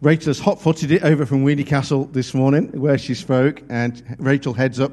Rachel 0.00 0.30
has 0.30 0.38
hot 0.38 0.62
footed 0.62 0.92
it 0.92 1.02
over 1.02 1.26
from 1.26 1.42
Weoley 1.42 1.64
Castle 1.64 2.04
this 2.04 2.32
morning, 2.32 2.68
where 2.80 2.96
she 2.96 3.14
spoke, 3.14 3.64
and 3.68 4.16
Rachel 4.20 4.52
heads 4.54 4.78
up 4.78 4.92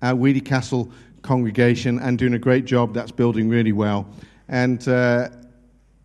our 0.00 0.14
Weoley 0.14 0.40
Castle 0.40 0.92
congregation 1.22 1.98
and 1.98 2.16
doing 2.16 2.34
a 2.34 2.38
great 2.38 2.64
job. 2.64 2.94
That's 2.94 3.10
building 3.10 3.48
really 3.48 3.72
well. 3.72 4.06
And 4.48 4.86
uh, 4.86 5.28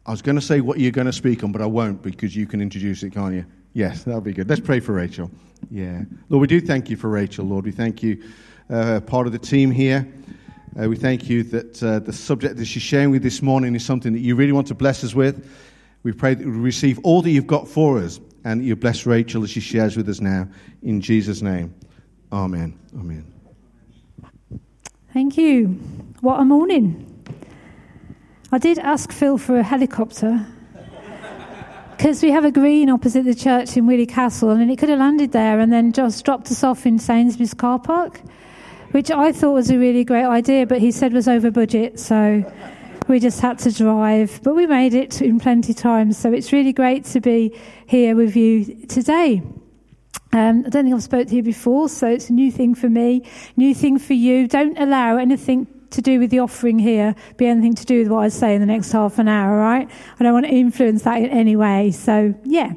I 0.07 0.11
was 0.11 0.23
going 0.23 0.35
to 0.35 0.41
say 0.41 0.61
what 0.61 0.79
you're 0.79 0.89
going 0.91 1.05
to 1.05 1.13
speak 1.13 1.43
on, 1.43 1.51
but 1.51 1.61
I 1.61 1.67
won't 1.67 2.01
because 2.01 2.35
you 2.35 2.47
can 2.47 2.59
introduce 2.59 3.03
it, 3.03 3.11
can't 3.11 3.35
you? 3.35 3.45
Yes, 3.73 4.03
that'll 4.03 4.19
be 4.19 4.33
good. 4.33 4.49
Let's 4.49 4.61
pray 4.61 4.79
for 4.79 4.93
Rachel. 4.93 5.29
Yeah. 5.69 6.01
Lord, 6.29 6.41
we 6.41 6.47
do 6.47 6.59
thank 6.59 6.89
you 6.89 6.97
for 6.97 7.09
Rachel, 7.09 7.45
Lord. 7.45 7.65
We 7.65 7.71
thank 7.71 8.01
you, 8.01 8.23
uh, 8.71 9.01
part 9.01 9.27
of 9.27 9.31
the 9.33 9.37
team 9.37 9.69
here. 9.69 10.11
Uh, 10.75 10.89
we 10.89 10.95
thank 10.95 11.29
you 11.29 11.43
that 11.43 11.83
uh, 11.83 11.99
the 11.99 12.13
subject 12.13 12.57
that 12.57 12.65
she's 12.65 12.81
sharing 12.81 13.11
with 13.11 13.21
this 13.21 13.43
morning 13.43 13.75
is 13.75 13.85
something 13.85 14.11
that 14.13 14.21
you 14.21 14.35
really 14.35 14.53
want 14.53 14.65
to 14.69 14.75
bless 14.75 15.03
us 15.03 15.13
with. 15.13 15.47
We 16.01 16.13
pray 16.13 16.33
that 16.33 16.43
we 16.43 16.51
receive 16.51 16.97
all 17.03 17.21
that 17.21 17.29
you've 17.29 17.45
got 17.45 17.67
for 17.67 17.99
us 17.99 18.19
and 18.43 18.63
you 18.63 18.75
bless 18.75 19.05
Rachel 19.05 19.43
as 19.43 19.49
she 19.49 19.59
shares 19.59 19.97
with 19.97 20.07
us 20.09 20.21
now. 20.21 20.47
In 20.83 21.01
Jesus' 21.01 21.41
name. 21.41 21.73
Amen. 22.31 22.77
Amen. 22.97 23.33
Thank 25.13 25.37
you. 25.37 25.67
What 26.21 26.39
a 26.39 26.45
morning. 26.45 27.05
I 28.51 28.57
did 28.57 28.79
ask 28.79 29.11
Phil 29.11 29.37
for 29.37 29.57
a 29.57 29.63
helicopter 29.63 30.45
because 31.99 32.23
we 32.23 32.31
have 32.31 32.45
a 32.45 32.51
green 32.51 32.89
opposite 32.89 33.25
the 33.25 33.35
church 33.35 33.75
in 33.75 33.85
Weoley 33.85 34.05
Castle, 34.05 34.51
and 34.51 34.71
it 34.71 34.77
could 34.77 34.89
have 34.89 34.99
landed 34.99 35.33
there 35.33 35.59
and 35.59 35.71
then 35.73 35.91
just 35.91 36.23
dropped 36.23 36.49
us 36.49 36.63
off 36.63 36.85
in 36.85 36.97
Sainsbury's 36.97 37.53
car 37.53 37.77
park, 37.77 38.21
which 38.91 39.11
I 39.11 39.31
thought 39.33 39.51
was 39.51 39.69
a 39.69 39.77
really 39.77 40.05
great 40.05 40.23
idea, 40.23 40.65
but 40.65 40.79
he 40.79 40.91
said 40.91 41.11
was 41.11 41.27
over 41.27 41.51
budget, 41.51 41.99
so 41.99 42.49
we 43.09 43.19
just 43.19 43.41
had 43.41 43.57
to 43.59 43.71
drive. 43.71 44.39
But 44.43 44.55
we 44.55 44.67
made 44.67 44.93
it 44.93 45.21
in 45.21 45.39
plenty 45.39 45.73
of 45.73 45.77
time, 45.77 46.13
so 46.13 46.31
it's 46.31 46.53
really 46.53 46.71
great 46.71 47.03
to 47.05 47.19
be 47.19 47.59
here 47.87 48.15
with 48.15 48.35
you 48.35 48.85
today. 48.85 49.41
Um, 50.31 50.63
I 50.65 50.69
don't 50.69 50.83
think 50.83 50.93
I've 50.93 51.03
spoke 51.03 51.27
to 51.27 51.35
you 51.35 51.43
before, 51.43 51.89
so 51.89 52.07
it's 52.07 52.29
a 52.29 52.33
new 52.33 52.51
thing 52.51 52.75
for 52.75 52.87
me, 52.87 53.27
new 53.57 53.73
thing 53.73 53.97
for 53.97 54.13
you. 54.13 54.47
Don't 54.47 54.77
allow 54.77 55.17
anything 55.17 55.67
to 55.89 56.01
do 56.03 56.19
with 56.19 56.29
the 56.29 56.37
offering 56.37 56.77
here 56.77 57.15
be 57.37 57.47
anything 57.47 57.73
to 57.73 57.83
do 57.83 57.99
with 57.99 58.09
what 58.09 58.19
I 58.19 58.29
say 58.29 58.53
in 58.53 58.61
the 58.61 58.67
next 58.67 58.91
half 58.91 59.17
an 59.17 59.27
hour, 59.27 59.57
right? 59.57 59.89
I 60.19 60.23
don't 60.23 60.33
want 60.33 60.45
to 60.45 60.51
influence 60.51 61.01
that 61.01 61.17
in 61.17 61.31
any 61.31 61.55
way. 61.55 61.89
So, 61.89 62.35
yeah. 62.43 62.73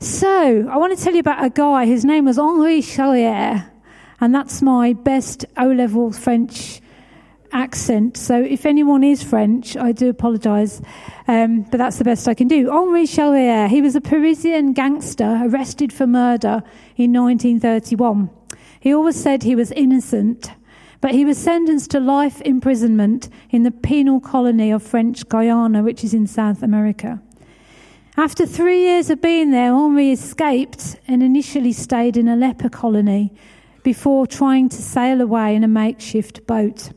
So, 0.00 0.68
I 0.70 0.76
want 0.76 0.96
to 0.96 1.02
tell 1.02 1.14
you 1.14 1.18
about 1.18 1.44
a 1.44 1.50
guy. 1.50 1.86
His 1.86 2.04
name 2.04 2.26
was 2.26 2.38
Henri 2.38 2.80
Charrière, 2.80 3.68
and 4.20 4.32
that's 4.32 4.62
my 4.62 4.92
best 4.92 5.44
O 5.56 5.66
level 5.66 6.12
French 6.12 6.80
accent. 7.52 8.16
So, 8.16 8.42
if 8.42 8.66
anyone 8.66 9.04
is 9.04 9.22
French, 9.22 9.76
I 9.76 9.92
do 9.92 10.08
apologise, 10.08 10.80
um, 11.26 11.62
but 11.62 11.78
that's 11.78 11.98
the 11.98 12.04
best 12.04 12.28
I 12.28 12.34
can 12.34 12.48
do. 12.48 12.70
Henri 12.70 13.04
Charrière, 13.04 13.68
he 13.68 13.82
was 13.82 13.96
a 13.96 14.00
Parisian 14.00 14.72
gangster 14.72 15.42
arrested 15.44 15.92
for 15.92 16.06
murder 16.06 16.62
in 16.96 17.12
1931. 17.12 18.30
He 18.80 18.94
always 18.94 19.20
said 19.20 19.42
he 19.42 19.56
was 19.56 19.72
innocent 19.72 20.52
but 21.00 21.12
he 21.12 21.24
was 21.24 21.38
sentenced 21.38 21.90
to 21.92 22.00
life 22.00 22.40
imprisonment 22.42 23.28
in 23.50 23.62
the 23.62 23.70
penal 23.70 24.20
colony 24.20 24.70
of 24.70 24.82
French 24.82 25.28
Guiana, 25.28 25.82
which 25.82 26.02
is 26.02 26.12
in 26.12 26.26
South 26.26 26.62
America. 26.62 27.22
After 28.16 28.44
three 28.46 28.80
years 28.80 29.10
of 29.10 29.22
being 29.22 29.52
there, 29.52 29.72
Henri 29.72 30.10
escaped 30.10 30.96
and 31.06 31.22
initially 31.22 31.72
stayed 31.72 32.16
in 32.16 32.26
a 32.26 32.34
leper 32.34 32.68
colony 32.68 33.32
before 33.84 34.26
trying 34.26 34.68
to 34.70 34.82
sail 34.82 35.20
away 35.20 35.54
in 35.54 35.62
a 35.62 35.68
makeshift 35.68 36.44
boat. 36.46 36.90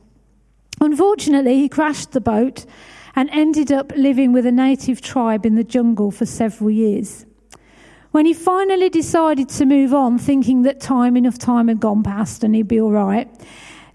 Unfortunately, 0.82 1.58
he 1.58 1.68
crashed 1.68 2.10
the 2.10 2.20
boat 2.20 2.66
and 3.14 3.30
ended 3.30 3.70
up 3.70 3.92
living 3.94 4.32
with 4.32 4.44
a 4.44 4.50
native 4.50 5.00
tribe 5.00 5.46
in 5.46 5.54
the 5.54 5.62
jungle 5.62 6.10
for 6.10 6.26
several 6.26 6.70
years. 6.70 7.24
When 8.10 8.26
he 8.26 8.34
finally 8.34 8.90
decided 8.90 9.48
to 9.50 9.64
move 9.64 9.94
on, 9.94 10.18
thinking 10.18 10.62
that 10.62 10.80
time 10.80 11.16
enough 11.16 11.38
time 11.38 11.68
had 11.68 11.78
gone 11.78 12.02
past 12.02 12.42
and 12.42 12.52
he'd 12.56 12.66
be 12.66 12.80
all 12.80 12.90
right, 12.90 13.30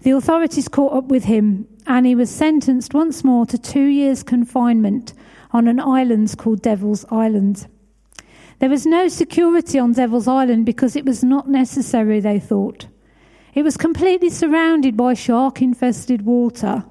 the 0.00 0.12
authorities 0.12 0.66
caught 0.66 0.94
up 0.94 1.04
with 1.08 1.24
him 1.24 1.68
and 1.86 2.06
he 2.06 2.14
was 2.14 2.30
sentenced 2.30 2.94
once 2.94 3.22
more 3.22 3.44
to 3.44 3.58
two 3.58 3.84
years' 3.84 4.22
confinement 4.22 5.12
on 5.50 5.68
an 5.68 5.78
island 5.78 6.38
called 6.38 6.62
Devil's 6.62 7.04
Island. 7.10 7.66
There 8.60 8.70
was 8.70 8.86
no 8.86 9.08
security 9.08 9.78
on 9.78 9.92
Devil's 9.92 10.26
Island 10.26 10.64
because 10.64 10.96
it 10.96 11.04
was 11.04 11.22
not 11.22 11.50
necessary, 11.50 12.18
they 12.18 12.40
thought. 12.40 12.86
It 13.54 13.62
was 13.62 13.76
completely 13.76 14.30
surrounded 14.30 14.96
by 14.96 15.14
shark 15.14 15.62
infested 15.62 16.22
water. 16.22 16.84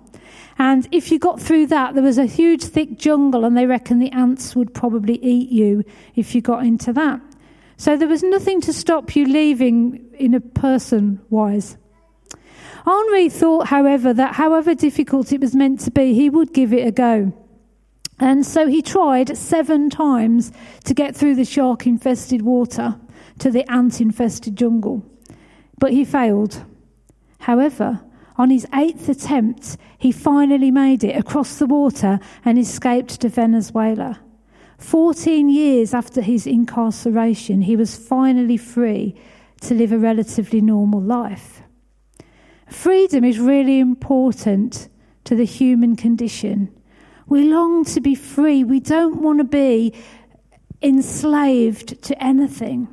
And 0.60 0.88
if 0.92 1.12
you 1.12 1.20
got 1.20 1.40
through 1.40 1.68
that, 1.68 1.94
there 1.94 2.04
was 2.04 2.18
a 2.18 2.26
huge 2.26 2.64
thick 2.64 2.98
jungle, 2.98 3.46
and 3.46 3.56
they 3.56 3.66
reckon 3.66 4.00
the 4.00 4.12
ants 4.12 4.56
would 4.56 4.74
probably 4.74 5.24
eat 5.24 5.50
you 5.50 5.84
if 6.16 6.34
you 6.34 6.42
got 6.42 6.66
into 6.66 6.92
that. 6.94 7.22
So 7.78 7.96
there 7.96 8.08
was 8.08 8.24
nothing 8.24 8.60
to 8.62 8.74
stop 8.74 9.16
you 9.16 9.26
leaving 9.26 10.04
in 10.18 10.34
a 10.34 10.40
person 10.40 11.22
wise. 11.30 11.78
Henri 12.88 13.30
thought, 13.30 13.68
however, 13.68 14.14
that 14.14 14.36
however 14.36 14.74
difficult 14.74 15.32
it 15.32 15.42
was 15.42 15.54
meant 15.54 15.82
to 15.82 15.92
be, 15.92 16.14
he 16.14 16.30
would 16.30 16.54
give 16.54 16.74
it 16.74 16.88
a 16.88 16.92
go. 16.92 17.34
And 18.20 18.44
so 18.44 18.66
he 18.66 18.82
tried 18.82 19.38
seven 19.38 19.92
times 19.92 20.52
to 20.86 20.96
get 20.96 21.16
through 21.16 21.36
the 21.36 21.46
shark 21.46 21.86
infested 21.86 22.42
water 22.42 23.00
to 23.40 23.52
the 23.52 23.70
ant 23.72 24.02
infested 24.02 24.56
jungle. 24.56 25.06
But 25.80 25.92
he 25.92 26.06
failed. 26.06 26.64
However, 27.40 28.02
on 28.36 28.50
his 28.50 28.68
eighth 28.74 29.10
attempt, 29.10 29.78
he 29.98 30.12
finally 30.12 30.72
made 30.72 31.04
it 31.04 31.16
across 31.16 31.58
the 31.58 31.66
water 31.66 32.20
and 32.46 32.58
escaped 32.58 33.22
to 33.22 33.30
Venezuela. 33.30 34.20
Fourteen 34.78 35.50
years 35.50 35.94
after 35.94 36.22
his 36.22 36.46
incarceration, 36.46 37.62
he 37.62 37.76
was 37.76 37.96
finally 37.98 38.58
free 38.58 39.16
to 39.62 39.74
live 39.74 39.92
a 39.92 39.98
relatively 39.98 40.62
normal 40.62 41.02
life. 41.02 41.64
Freedom 42.70 43.24
is 43.24 43.40
really 43.40 43.80
important 43.80 44.88
to 45.24 45.36
the 45.36 45.46
human 45.46 45.96
condition. 45.96 46.70
We 47.28 47.44
long 47.44 47.86
to 47.86 48.02
be 48.02 48.14
free. 48.14 48.64
We 48.64 48.80
don't 48.80 49.22
want 49.22 49.40
to 49.40 49.44
be 49.44 49.94
enslaved 50.82 52.02
to 52.04 52.24
anything. 52.24 52.88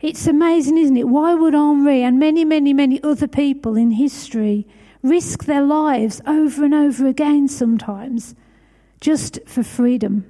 It's 0.00 0.26
amazing, 0.28 0.78
isn't 0.78 0.96
it? 0.96 1.08
Why 1.08 1.34
would 1.34 1.54
Henri 1.54 2.02
and 2.02 2.18
many, 2.18 2.44
many, 2.44 2.72
many 2.72 3.02
other 3.02 3.26
people 3.26 3.76
in 3.76 3.92
history 3.92 4.66
risk 5.02 5.44
their 5.44 5.62
lives 5.62 6.20
over 6.26 6.64
and 6.64 6.74
over 6.74 7.06
again 7.06 7.48
sometimes 7.48 8.34
just 9.00 9.40
for 9.46 9.64
freedom? 9.64 10.24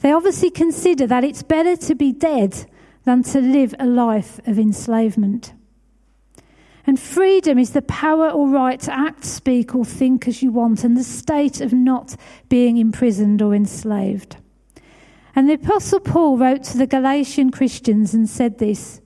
They 0.00 0.12
obviously 0.12 0.50
consider 0.50 1.06
that 1.06 1.24
it's 1.24 1.42
better 1.42 1.76
to 1.76 1.94
be 1.94 2.12
dead 2.12 2.66
than 3.04 3.22
to 3.22 3.40
live 3.40 3.74
a 3.78 3.86
life 3.86 4.40
of 4.46 4.58
enslavement. 4.58 5.52
And 6.86 7.00
freedom 7.00 7.58
is 7.58 7.70
the 7.70 7.82
power 7.82 8.30
or 8.30 8.48
right 8.48 8.78
to 8.80 8.96
act, 8.96 9.24
speak, 9.24 9.74
or 9.74 9.84
think 9.84 10.28
as 10.28 10.42
you 10.42 10.50
want, 10.50 10.84
and 10.84 10.96
the 10.96 11.04
state 11.04 11.60
of 11.60 11.72
not 11.72 12.16
being 12.48 12.76
imprisoned 12.76 13.42
or 13.42 13.54
enslaved. 13.54 14.36
And 15.36 15.50
the 15.50 15.54
Apostle 15.54 16.00
Paul 16.00 16.38
wrote 16.38 16.62
to 16.64 16.78
the 16.78 16.86
Galatian 16.86 17.50
Christians 17.50 18.14
and 18.14 18.26
said 18.26 18.58
this 18.58 19.02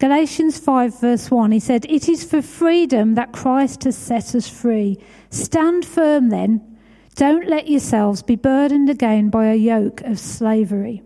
Galatians 0.00 0.58
5, 0.58 1.00
verse 1.00 1.30
1, 1.30 1.52
he 1.52 1.60
said, 1.60 1.86
It 1.88 2.08
is 2.08 2.24
for 2.24 2.42
freedom 2.42 3.14
that 3.14 3.32
Christ 3.32 3.84
has 3.84 3.96
set 3.96 4.34
us 4.34 4.48
free. 4.48 4.98
Stand 5.30 5.84
firm 5.86 6.30
then. 6.30 6.78
Don't 7.14 7.46
let 7.46 7.68
yourselves 7.68 8.22
be 8.22 8.34
burdened 8.34 8.90
again 8.90 9.30
by 9.30 9.46
a 9.46 9.54
yoke 9.54 10.00
of 10.00 10.18
slavery. 10.18 11.02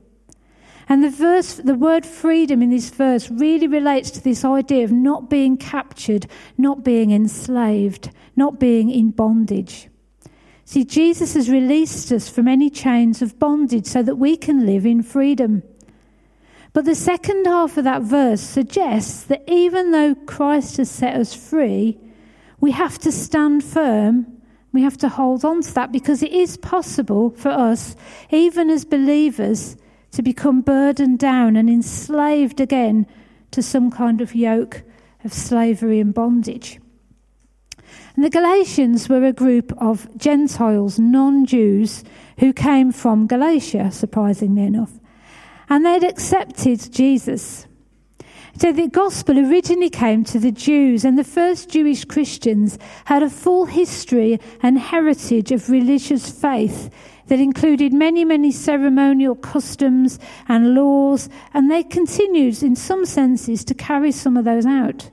And 0.89 1.05
the 1.05 1.11
verse, 1.11 1.55
the 1.55 1.75
word 1.75 2.07
freedom 2.07 2.63
in 2.63 2.71
this 2.71 2.89
verse 2.89 3.31
really 3.31 3.67
relates 3.67 4.11
to 4.13 4.23
this 4.23 4.45
idea 4.45 4.85
of 4.85 4.93
not 4.93 5.29
being 5.29 5.57
captured, 5.57 6.27
not 6.57 6.85
being 6.85 7.11
enslaved, 7.11 8.11
not 8.37 8.61
being 8.61 8.91
in 8.91 9.11
bondage. 9.11 9.89
See, 10.65 10.85
Jesus 10.85 11.35
has 11.35 11.51
released 11.51 12.11
us 12.11 12.29
from 12.29 12.49
any 12.49 12.71
chains 12.71 13.21
of 13.21 13.39
bondage 13.39 13.87
so 13.87 14.03
that 14.03 14.17
we 14.17 14.37
can 14.37 14.65
live 14.65 14.87
in 14.87 15.03
freedom. 15.03 15.63
But 16.73 16.87
the 16.87 16.95
second 16.95 17.47
half 17.47 17.77
of 17.77 17.85
that 17.85 18.03
verse 18.03 18.41
suggests 18.41 19.23
that 19.25 19.45
even 19.47 19.93
though 19.93 20.15
Christ 20.15 20.79
has 20.79 20.91
set 20.91 21.15
us 21.15 21.35
free, 21.35 21.99
we 22.61 22.73
have 22.73 22.99
to 23.01 23.13
stand 23.13 23.63
firm. 23.63 24.27
We 24.73 24.83
have 24.83 24.97
to 24.99 25.09
hold 25.09 25.45
on 25.45 25.63
to 25.63 25.75
that 25.75 25.93
because 25.93 26.23
it 26.23 26.33
is 26.33 26.57
possible 26.57 27.31
for 27.31 27.51
us, 27.51 27.95
even 28.31 28.71
as 28.71 28.85
believers, 28.85 29.77
to 30.13 30.23
become 30.23 30.63
burdened 30.63 31.19
down 31.19 31.57
and 31.57 31.69
enslaved 31.69 32.61
again 32.61 33.07
to 33.53 33.63
some 33.63 33.91
kind 33.91 34.21
of 34.21 34.35
yoke 34.35 34.83
of 35.25 35.33
slavery 35.33 36.01
and 36.01 36.13
bondage. 36.13 36.81
And 38.17 38.25
the 38.25 38.31
Galatians 38.31 39.09
were 39.09 39.25
a 39.25 39.33
group 39.33 39.73
of 39.79 40.09
Gentiles, 40.17 40.99
non 40.99 41.47
Jews, 41.47 42.05
who 42.39 42.53
came 42.53 42.93
from 42.93 43.27
Galatia, 43.27 43.91
surprisingly 43.91 44.63
enough. 44.63 44.93
And 45.69 45.85
they'd 45.85 46.05
accepted 46.05 46.93
Jesus. 46.93 47.67
So 48.57 48.73
the 48.73 48.87
gospel 48.87 49.37
originally 49.39 49.91
came 49.91 50.23
to 50.25 50.39
the 50.39 50.53
Jews, 50.53 51.05
and 51.05 51.19
the 51.19 51.25
first 51.25 51.71
Jewish 51.71 52.05
Christians 52.05 52.79
had 53.07 53.25
a 53.25 53.31
full 53.31 53.67
history 53.67 54.39
and 54.63 54.79
heritage 54.79 55.51
of 55.51 55.69
religious 55.69 56.31
faith 56.31 56.91
that 57.27 57.41
included 57.41 57.93
many, 57.93 58.25
many 58.25 58.53
ceremonial 58.53 59.35
customs 59.35 60.21
and 60.47 60.75
laws, 60.75 61.29
and 61.53 61.69
they 61.69 61.83
continued, 61.83 62.63
in 62.63 62.77
some 62.77 63.05
senses, 63.05 63.65
to 63.65 63.75
carry 63.75 64.13
some 64.13 64.37
of 64.37 64.45
those 64.45 64.67
out. 64.67 65.11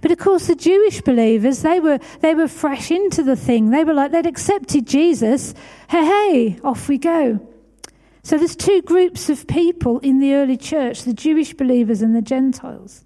But 0.00 0.10
of 0.10 0.18
course, 0.18 0.46
the 0.46 0.54
Jewish 0.54 1.00
believers, 1.00 1.62
they 1.62 1.80
were, 1.80 1.98
they 2.20 2.34
were 2.34 2.48
fresh 2.48 2.90
into 2.90 3.22
the 3.22 3.36
thing. 3.36 3.70
They 3.70 3.84
were 3.84 3.94
like, 3.94 4.12
they'd 4.12 4.26
accepted 4.26 4.86
Jesus. 4.86 5.54
Hey, 5.88 6.04
hey, 6.04 6.58
off 6.64 6.88
we 6.88 6.98
go. 6.98 7.40
So 8.22 8.38
there's 8.38 8.56
two 8.56 8.82
groups 8.82 9.28
of 9.28 9.46
people 9.46 9.98
in 10.00 10.20
the 10.20 10.34
early 10.34 10.56
church 10.56 11.02
the 11.02 11.12
Jewish 11.12 11.54
believers 11.54 12.02
and 12.02 12.14
the 12.14 12.22
Gentiles. 12.22 13.04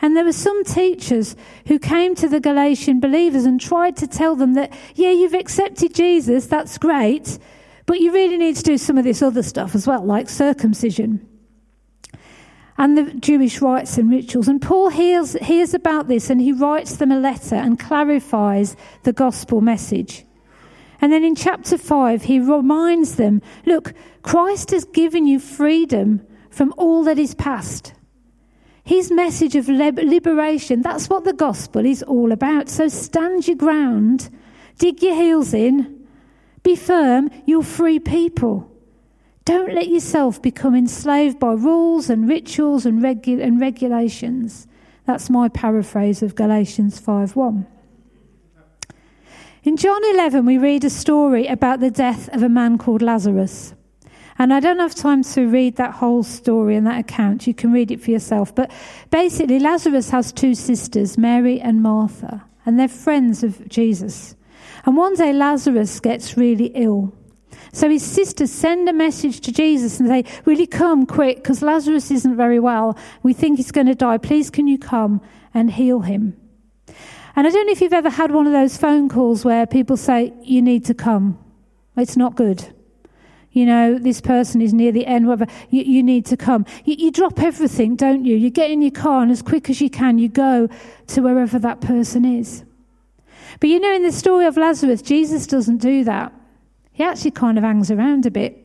And 0.00 0.16
there 0.16 0.24
were 0.24 0.32
some 0.32 0.64
teachers 0.64 1.34
who 1.66 1.78
came 1.78 2.14
to 2.16 2.28
the 2.28 2.38
Galatian 2.38 3.00
believers 3.00 3.44
and 3.44 3.60
tried 3.60 3.96
to 3.96 4.06
tell 4.06 4.36
them 4.36 4.54
that, 4.54 4.72
yeah, 4.94 5.10
you've 5.10 5.34
accepted 5.34 5.92
Jesus, 5.94 6.46
that's 6.46 6.78
great, 6.78 7.38
but 7.84 7.98
you 7.98 8.12
really 8.12 8.36
need 8.36 8.54
to 8.56 8.62
do 8.62 8.78
some 8.78 8.96
of 8.96 9.04
this 9.04 9.22
other 9.22 9.42
stuff 9.42 9.74
as 9.74 9.86
well, 9.86 10.04
like 10.04 10.28
circumcision 10.28 11.27
and 12.78 12.96
the 12.96 13.12
Jewish 13.14 13.60
rites 13.60 13.98
and 13.98 14.08
rituals. 14.10 14.46
And 14.46 14.62
Paul 14.62 14.88
hears, 14.88 15.32
hears 15.42 15.74
about 15.74 16.06
this 16.06 16.30
and 16.30 16.40
he 16.40 16.52
writes 16.52 16.96
them 16.96 17.10
a 17.10 17.18
letter 17.18 17.56
and 17.56 17.78
clarifies 17.78 18.76
the 19.02 19.12
gospel 19.12 19.60
message. 19.60 20.24
And 21.00 21.12
then 21.12 21.24
in 21.24 21.34
chapter 21.34 21.76
5, 21.76 22.22
he 22.22 22.38
reminds 22.38 23.16
them 23.16 23.42
look, 23.66 23.94
Christ 24.22 24.70
has 24.70 24.84
given 24.84 25.26
you 25.26 25.40
freedom 25.40 26.24
from 26.50 26.72
all 26.76 27.04
that 27.04 27.18
is 27.18 27.34
past. 27.34 27.94
His 28.84 29.10
message 29.10 29.54
of 29.54 29.68
liberation, 29.68 30.80
that's 30.80 31.10
what 31.10 31.24
the 31.24 31.34
gospel 31.34 31.84
is 31.84 32.02
all 32.04 32.32
about. 32.32 32.68
So 32.68 32.88
stand 32.88 33.46
your 33.46 33.56
ground, 33.56 34.30
dig 34.78 35.02
your 35.02 35.14
heels 35.14 35.52
in, 35.52 36.06
be 36.62 36.74
firm, 36.74 37.28
you're 37.44 37.62
free 37.62 37.98
people. 37.98 38.70
Don't 39.48 39.72
let 39.72 39.88
yourself 39.88 40.42
become 40.42 40.74
enslaved 40.74 41.38
by 41.38 41.54
rules 41.54 42.10
and 42.10 42.28
rituals 42.28 42.84
and, 42.84 43.00
regu- 43.00 43.42
and 43.42 43.58
regulations. 43.58 44.66
That's 45.06 45.30
my 45.30 45.48
paraphrase 45.48 46.22
of 46.22 46.34
Galatians 46.34 47.00
5:1. 47.00 47.64
In 49.64 49.78
John 49.78 50.02
11, 50.12 50.44
we 50.44 50.58
read 50.58 50.84
a 50.84 50.90
story 50.90 51.46
about 51.46 51.80
the 51.80 51.90
death 51.90 52.28
of 52.34 52.42
a 52.42 52.50
man 52.50 52.76
called 52.76 53.00
Lazarus. 53.00 53.72
And 54.38 54.52
I 54.52 54.60
don't 54.60 54.80
have 54.80 54.94
time 54.94 55.22
to 55.22 55.48
read 55.48 55.76
that 55.76 55.94
whole 55.94 56.24
story 56.24 56.76
and 56.76 56.86
that 56.86 57.00
account. 57.00 57.46
You 57.46 57.54
can 57.54 57.72
read 57.72 57.90
it 57.90 58.02
for 58.02 58.10
yourself. 58.10 58.54
But 58.54 58.70
basically, 59.10 59.60
Lazarus 59.60 60.10
has 60.10 60.30
two 60.30 60.54
sisters, 60.54 61.16
Mary 61.16 61.58
and 61.58 61.82
Martha, 61.82 62.44
and 62.66 62.78
they're 62.78 62.86
friends 62.86 63.42
of 63.42 63.66
Jesus. 63.66 64.36
And 64.84 64.94
one 64.94 65.14
day, 65.14 65.32
Lazarus 65.32 66.00
gets 66.00 66.36
really 66.36 66.66
ill. 66.74 67.14
So 67.72 67.88
his 67.88 68.02
sisters 68.02 68.50
send 68.50 68.88
a 68.88 68.92
message 68.92 69.40
to 69.40 69.52
Jesus 69.52 70.00
and 70.00 70.08
say, 70.08 70.24
you 70.46 70.66
come 70.66 71.06
quick? 71.06 71.36
Because 71.36 71.62
Lazarus 71.62 72.10
isn't 72.10 72.36
very 72.36 72.58
well. 72.58 72.96
We 73.22 73.32
think 73.32 73.58
he's 73.58 73.72
going 73.72 73.86
to 73.86 73.94
die. 73.94 74.18
Please, 74.18 74.50
can 74.50 74.66
you 74.66 74.78
come 74.78 75.20
and 75.54 75.70
heal 75.70 76.00
him? 76.00 76.36
And 77.36 77.46
I 77.46 77.50
don't 77.50 77.66
know 77.66 77.72
if 77.72 77.80
you've 77.80 77.92
ever 77.92 78.10
had 78.10 78.32
one 78.32 78.46
of 78.46 78.52
those 78.52 78.76
phone 78.76 79.08
calls 79.08 79.44
where 79.44 79.66
people 79.66 79.96
say, 79.96 80.32
You 80.42 80.60
need 80.60 80.84
to 80.86 80.94
come. 80.94 81.38
It's 81.96 82.16
not 82.16 82.34
good. 82.34 82.74
You 83.52 83.66
know, 83.66 83.98
this 83.98 84.20
person 84.20 84.60
is 84.60 84.74
near 84.74 84.92
the 84.92 85.06
end, 85.06 85.26
whatever. 85.26 85.50
You, 85.70 85.82
you 85.82 86.02
need 86.02 86.26
to 86.26 86.36
come. 86.36 86.66
You, 86.84 86.96
you 86.98 87.10
drop 87.10 87.40
everything, 87.40 87.96
don't 87.96 88.24
you? 88.24 88.36
You 88.36 88.50
get 88.50 88.70
in 88.70 88.82
your 88.82 88.90
car 88.90 89.22
and 89.22 89.30
as 89.30 89.42
quick 89.42 89.70
as 89.70 89.80
you 89.80 89.90
can, 89.90 90.18
you 90.18 90.28
go 90.28 90.68
to 91.08 91.20
wherever 91.20 91.58
that 91.58 91.80
person 91.80 92.24
is. 92.24 92.64
But 93.60 93.70
you 93.70 93.80
know, 93.80 93.92
in 93.92 94.02
the 94.02 94.12
story 94.12 94.46
of 94.46 94.56
Lazarus, 94.56 95.02
Jesus 95.02 95.46
doesn't 95.46 95.78
do 95.78 96.04
that. 96.04 96.32
He 96.98 97.04
actually 97.04 97.30
kind 97.30 97.56
of 97.56 97.62
hangs 97.62 97.92
around 97.92 98.26
a 98.26 98.30
bit. 98.32 98.58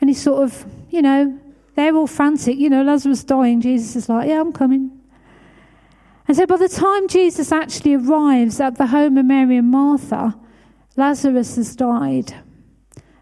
And 0.00 0.10
he's 0.10 0.20
sort 0.20 0.42
of, 0.42 0.66
you 0.90 1.00
know, 1.00 1.38
they're 1.76 1.94
all 1.94 2.08
frantic. 2.08 2.58
You 2.58 2.68
know, 2.68 2.82
Lazarus 2.82 3.22
dying. 3.22 3.60
Jesus 3.60 3.94
is 3.94 4.08
like, 4.08 4.28
yeah, 4.28 4.40
I'm 4.40 4.52
coming. 4.52 4.90
And 6.26 6.36
so 6.36 6.44
by 6.44 6.56
the 6.56 6.68
time 6.68 7.06
Jesus 7.06 7.52
actually 7.52 7.94
arrives 7.94 8.58
at 8.58 8.78
the 8.78 8.88
home 8.88 9.16
of 9.16 9.26
Mary 9.26 9.58
and 9.58 9.70
Martha, 9.70 10.36
Lazarus 10.96 11.54
has 11.54 11.76
died. 11.76 12.34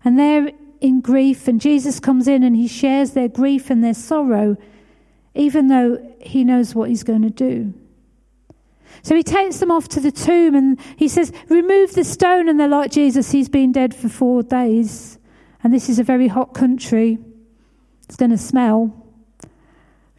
And 0.02 0.18
they're 0.18 0.52
in 0.80 1.02
grief, 1.02 1.46
and 1.46 1.60
Jesus 1.60 2.00
comes 2.00 2.26
in 2.26 2.42
and 2.42 2.56
he 2.56 2.68
shares 2.68 3.10
their 3.10 3.28
grief 3.28 3.68
and 3.68 3.84
their 3.84 3.92
sorrow, 3.92 4.56
even 5.34 5.68
though 5.68 6.14
he 6.22 6.44
knows 6.44 6.74
what 6.74 6.88
he's 6.88 7.02
going 7.02 7.22
to 7.22 7.30
do. 7.30 7.74
So 9.06 9.14
he 9.14 9.22
takes 9.22 9.58
them 9.58 9.70
off 9.70 9.86
to 9.90 10.00
the 10.00 10.10
tomb 10.10 10.56
and 10.56 10.80
he 10.96 11.06
says, 11.06 11.32
Remove 11.48 11.94
the 11.94 12.02
stone. 12.02 12.48
And 12.48 12.58
they're 12.58 12.66
like, 12.66 12.90
Jesus, 12.90 13.30
he's 13.30 13.48
been 13.48 13.70
dead 13.70 13.94
for 13.94 14.08
four 14.08 14.42
days. 14.42 15.20
And 15.62 15.72
this 15.72 15.88
is 15.88 16.00
a 16.00 16.02
very 16.02 16.26
hot 16.26 16.54
country. 16.54 17.16
It's 18.02 18.16
going 18.16 18.32
to 18.32 18.36
smell. 18.36 19.06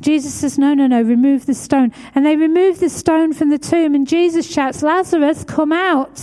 Jesus 0.02 0.34
says, 0.34 0.58
No, 0.58 0.74
no, 0.74 0.88
no, 0.88 1.02
remove 1.02 1.48
the 1.48 1.54
stone. 1.54 1.92
And 2.16 2.26
they 2.26 2.38
remove 2.38 2.80
the 2.80 2.88
stone 2.88 3.34
from 3.34 3.50
the 3.50 3.58
tomb, 3.58 3.94
and 3.94 4.08
Jesus 4.08 4.50
shouts, 4.50 4.82
Lazarus, 4.82 5.44
come 5.44 5.74
out. 5.74 6.22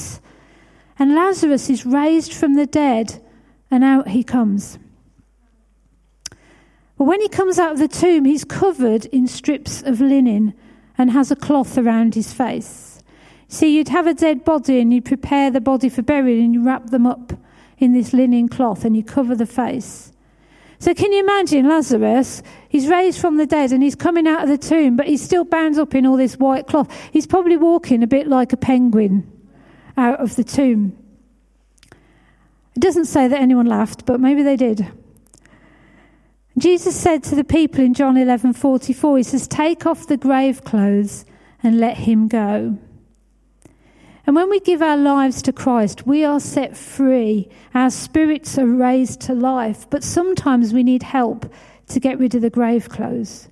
And 0.98 1.14
Lazarus 1.14 1.68
is 1.68 1.84
raised 1.84 2.32
from 2.32 2.54
the 2.54 2.64
dead, 2.64 3.22
and 3.70 3.84
out 3.84 4.08
he 4.08 4.24
comes. 4.24 4.78
But 6.96 7.04
when 7.04 7.20
he 7.20 7.28
comes 7.28 7.58
out 7.58 7.72
of 7.72 7.78
the 7.78 7.88
tomb, 7.88 8.24
he's 8.24 8.44
covered 8.44 9.04
in 9.04 9.26
strips 9.26 9.82
of 9.82 10.00
linen 10.00 10.54
and 10.96 11.10
has 11.10 11.30
a 11.30 11.36
cloth 11.36 11.76
around 11.76 12.14
his 12.14 12.32
face. 12.32 13.02
See, 13.48 13.76
you'd 13.76 13.88
have 13.88 14.06
a 14.06 14.14
dead 14.14 14.44
body 14.44 14.80
and 14.80 14.92
you'd 14.92 15.04
prepare 15.04 15.50
the 15.50 15.60
body 15.60 15.88
for 15.88 16.02
burial 16.02 16.42
and 16.42 16.54
you 16.54 16.64
wrap 16.64 16.86
them 16.90 17.06
up 17.06 17.32
in 17.78 17.92
this 17.92 18.12
linen 18.12 18.48
cloth 18.48 18.84
and 18.84 18.96
you 18.96 19.04
cover 19.04 19.34
the 19.34 19.46
face. 19.46 20.12
So 20.78 20.92
can 20.92 21.12
you 21.12 21.20
imagine 21.20 21.68
Lazarus? 21.68 22.42
He's 22.68 22.88
raised 22.88 23.20
from 23.20 23.36
the 23.36 23.46
dead 23.46 23.72
and 23.72 23.82
he's 23.82 23.94
coming 23.94 24.26
out 24.26 24.42
of 24.42 24.48
the 24.48 24.58
tomb, 24.58 24.96
but 24.96 25.06
he's 25.06 25.22
still 25.22 25.44
bound 25.44 25.78
up 25.78 25.94
in 25.94 26.04
all 26.04 26.16
this 26.16 26.34
white 26.36 26.66
cloth. 26.66 26.92
He's 27.12 27.26
probably 27.26 27.56
walking 27.56 28.02
a 28.02 28.06
bit 28.06 28.26
like 28.26 28.52
a 28.52 28.56
penguin 28.56 29.30
out 29.96 30.20
of 30.20 30.36
the 30.36 30.44
tomb. 30.44 30.96
It 32.76 32.80
doesn't 32.80 33.06
say 33.06 33.28
that 33.28 33.40
anyone 33.40 33.66
laughed, 33.66 34.04
but 34.04 34.20
maybe 34.20 34.42
they 34.42 34.56
did. 34.56 34.86
Jesus 36.56 36.94
said 36.94 37.24
to 37.24 37.34
the 37.34 37.44
people 37.44 37.84
in 37.84 37.94
John 37.94 38.16
11:44, 38.16 39.16
he 39.16 39.22
says, 39.24 39.48
"Take 39.48 39.86
off 39.86 40.06
the 40.06 40.16
grave 40.16 40.62
clothes 40.64 41.24
and 41.62 41.80
let 41.80 41.98
him 41.98 42.28
go." 42.28 42.76
And 44.26 44.36
when 44.36 44.48
we 44.48 44.60
give 44.60 44.80
our 44.80 44.96
lives 44.96 45.42
to 45.42 45.52
Christ, 45.52 46.06
we 46.06 46.24
are 46.24 46.40
set 46.40 46.76
free. 46.76 47.48
Our 47.74 47.90
spirits 47.90 48.56
are 48.58 48.66
raised 48.66 49.20
to 49.22 49.34
life. 49.34 49.86
But 49.90 50.02
sometimes 50.02 50.72
we 50.72 50.82
need 50.82 51.02
help 51.02 51.52
to 51.88 52.00
get 52.00 52.18
rid 52.18 52.34
of 52.34 52.40
the 52.40 52.50
grave 52.50 52.88
clothes. 52.88 53.48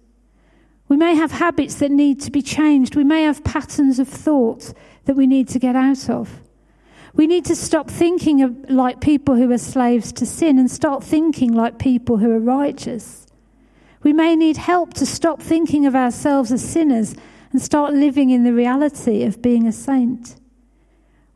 We 0.88 0.96
may 0.96 1.14
have 1.14 1.32
habits 1.32 1.74
that 1.76 1.90
need 1.90 2.20
to 2.20 2.30
be 2.30 2.40
changed. 2.40 2.96
We 2.96 3.04
may 3.04 3.24
have 3.24 3.44
patterns 3.44 3.98
of 3.98 4.08
thought 4.08 4.72
that 5.04 5.16
we 5.16 5.26
need 5.26 5.48
to 5.48 5.58
get 5.58 5.76
out 5.76 6.08
of. 6.08 6.40
We 7.14 7.26
need 7.26 7.44
to 7.46 7.56
stop 7.56 7.90
thinking 7.90 8.42
of, 8.42 8.70
like 8.70 9.00
people 9.00 9.36
who 9.36 9.50
are 9.52 9.58
slaves 9.58 10.12
to 10.12 10.26
sin 10.26 10.58
and 10.58 10.70
start 10.70 11.04
thinking 11.04 11.52
like 11.52 11.78
people 11.78 12.18
who 12.18 12.30
are 12.30 12.40
righteous. 12.40 13.26
We 14.02 14.12
may 14.12 14.34
need 14.34 14.56
help 14.56 14.94
to 14.94 15.06
stop 15.06 15.40
thinking 15.40 15.86
of 15.86 15.94
ourselves 15.94 16.50
as 16.50 16.68
sinners 16.68 17.14
and 17.52 17.60
start 17.60 17.92
living 17.92 18.30
in 18.30 18.44
the 18.44 18.52
reality 18.52 19.24
of 19.24 19.42
being 19.42 19.66
a 19.66 19.72
saint. 19.72 20.36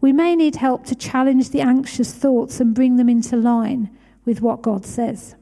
We 0.01 0.13
may 0.13 0.35
need 0.35 0.57
help 0.57 0.85
to 0.87 0.95
challenge 0.95 1.51
the 1.51 1.61
anxious 1.61 2.13
thoughts 2.13 2.61
and 2.61 2.75
bring 2.75 2.97
them 2.97 3.09
into 3.09 3.37
line 3.37 3.91
with 4.25 4.41
what 4.41 4.63
God 4.63 4.85
says. 4.85 5.37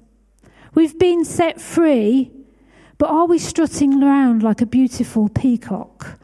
We've 0.75 0.99
been 0.99 1.25
set 1.25 1.61
free, 1.61 2.33
but 2.99 3.09
are 3.09 3.27
we 3.27 3.39
strutting 3.39 4.03
around 4.03 4.43
like 4.43 4.61
a 4.61 4.67
beautiful 4.67 5.29
peacock, 5.29 6.19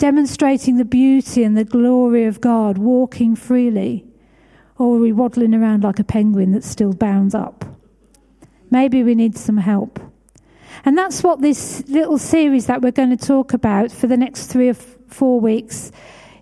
demonstrating 0.00 0.78
the 0.78 0.84
beauty 0.84 1.44
and 1.44 1.58
the 1.58 1.64
glory 1.64 2.24
of 2.24 2.40
God, 2.40 2.78
walking 2.78 3.36
freely? 3.36 4.06
Or 4.78 4.96
are 4.96 5.00
we 5.00 5.12
waddling 5.12 5.54
around 5.54 5.84
like 5.84 5.98
a 5.98 6.04
penguin 6.04 6.52
that's 6.52 6.66
still 6.66 6.94
bound 6.94 7.34
up? 7.34 7.66
Maybe 8.70 9.02
we 9.02 9.14
need 9.14 9.36
some 9.36 9.58
help. 9.58 10.00
And 10.86 10.96
that's 10.96 11.22
what 11.22 11.42
this 11.42 11.86
little 11.86 12.16
series 12.16 12.64
that 12.66 12.80
we're 12.80 12.92
going 12.92 13.14
to 13.14 13.26
talk 13.26 13.52
about 13.52 13.92
for 13.92 14.06
the 14.06 14.16
next 14.16 14.46
three 14.46 14.70
or 14.70 14.74
four 14.74 15.38
weeks 15.38 15.92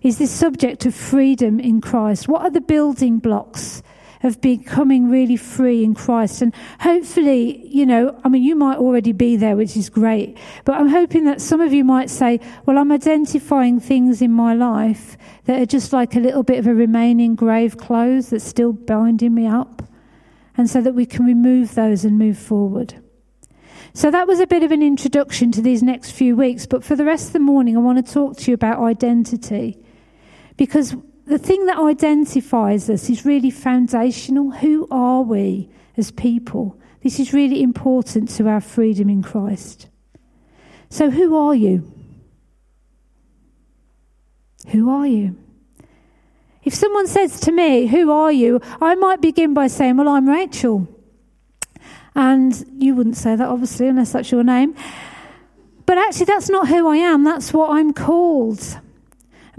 is 0.01 0.19
this 0.19 0.31
subject 0.31 0.85
of 0.85 0.95
freedom 0.95 1.59
in 1.59 1.81
Christ. 1.81 2.29
What 2.29 2.43
are 2.43 2.49
the 2.49 2.61
building 2.61 3.19
blocks 3.19 3.83
of 4.23 4.41
becoming 4.41 5.09
really 5.09 5.37
free 5.37 5.83
in 5.83 5.93
Christ? 5.93 6.41
And 6.41 6.53
hopefully, 6.79 7.65
you 7.67 7.85
know, 7.85 8.19
I 8.23 8.29
mean, 8.29 8.43
you 8.43 8.55
might 8.55 8.77
already 8.77 9.11
be 9.11 9.35
there, 9.35 9.55
which 9.55 9.77
is 9.77 9.89
great, 9.89 10.37
but 10.65 10.75
I'm 10.75 10.89
hoping 10.89 11.25
that 11.25 11.41
some 11.41 11.61
of 11.61 11.73
you 11.73 11.83
might 11.83 12.09
say, 12.09 12.39
well, 12.65 12.77
I'm 12.77 12.91
identifying 12.91 13.79
things 13.79 14.21
in 14.21 14.31
my 14.31 14.53
life 14.53 15.17
that 15.45 15.61
are 15.61 15.65
just 15.65 15.93
like 15.93 16.15
a 16.15 16.19
little 16.19 16.43
bit 16.43 16.59
of 16.59 16.67
a 16.67 16.73
remaining 16.73 17.35
grave 17.35 17.77
clothes 17.77 18.29
that's 18.29 18.43
still 18.43 18.73
binding 18.73 19.33
me 19.33 19.47
up. 19.47 19.83
And 20.57 20.69
so 20.69 20.81
that 20.81 20.93
we 20.93 21.05
can 21.05 21.25
remove 21.25 21.75
those 21.75 22.03
and 22.03 22.19
move 22.19 22.37
forward. 22.37 23.01
So 23.93 24.11
that 24.11 24.27
was 24.27 24.39
a 24.39 24.47
bit 24.47 24.63
of 24.63 24.71
an 24.71 24.83
introduction 24.83 25.51
to 25.53 25.61
these 25.61 25.81
next 25.81 26.11
few 26.11 26.35
weeks. 26.35 26.65
But 26.65 26.83
for 26.83 26.95
the 26.95 27.05
rest 27.05 27.27
of 27.27 27.33
the 27.33 27.39
morning, 27.39 27.75
I 27.75 27.79
want 27.79 28.05
to 28.05 28.13
talk 28.13 28.37
to 28.37 28.51
you 28.51 28.55
about 28.55 28.79
identity. 28.79 29.77
Because 30.57 30.95
the 31.29 31.37
thing 31.37 31.67
that 31.67 31.77
identifies 31.77 32.89
us 32.89 33.09
is 33.09 33.23
really 33.23 33.51
foundational. 33.51 34.49
Who 34.49 34.87
are 34.89 35.21
we 35.21 35.69
as 35.95 36.09
people? 36.09 36.79
This 37.03 37.19
is 37.19 37.33
really 37.33 37.61
important 37.61 38.29
to 38.29 38.47
our 38.47 38.59
freedom 38.59 39.09
in 39.09 39.21
Christ. 39.21 39.87
So, 40.89 41.11
who 41.11 41.37
are 41.37 41.53
you? 41.53 41.89
Who 44.69 44.89
are 44.89 45.05
you? 45.05 45.37
If 46.63 46.73
someone 46.73 47.07
says 47.07 47.39
to 47.41 47.51
me, 47.51 47.85
Who 47.87 48.11
are 48.11 48.31
you? 48.31 48.59
I 48.81 48.95
might 48.95 49.21
begin 49.21 49.53
by 49.53 49.67
saying, 49.67 49.97
Well, 49.97 50.09
I'm 50.09 50.27
Rachel. 50.27 50.87
And 52.15 52.65
you 52.75 52.95
wouldn't 52.95 53.17
say 53.17 53.35
that, 53.35 53.47
obviously, 53.47 53.87
unless 53.87 54.13
that's 54.13 54.31
your 54.31 54.43
name. 54.43 54.75
But 55.85 55.99
actually, 55.99 56.25
that's 56.25 56.49
not 56.49 56.67
who 56.67 56.87
I 56.87 56.97
am, 56.97 57.23
that's 57.23 57.53
what 57.53 57.69
I'm 57.69 57.93
called. 57.93 58.79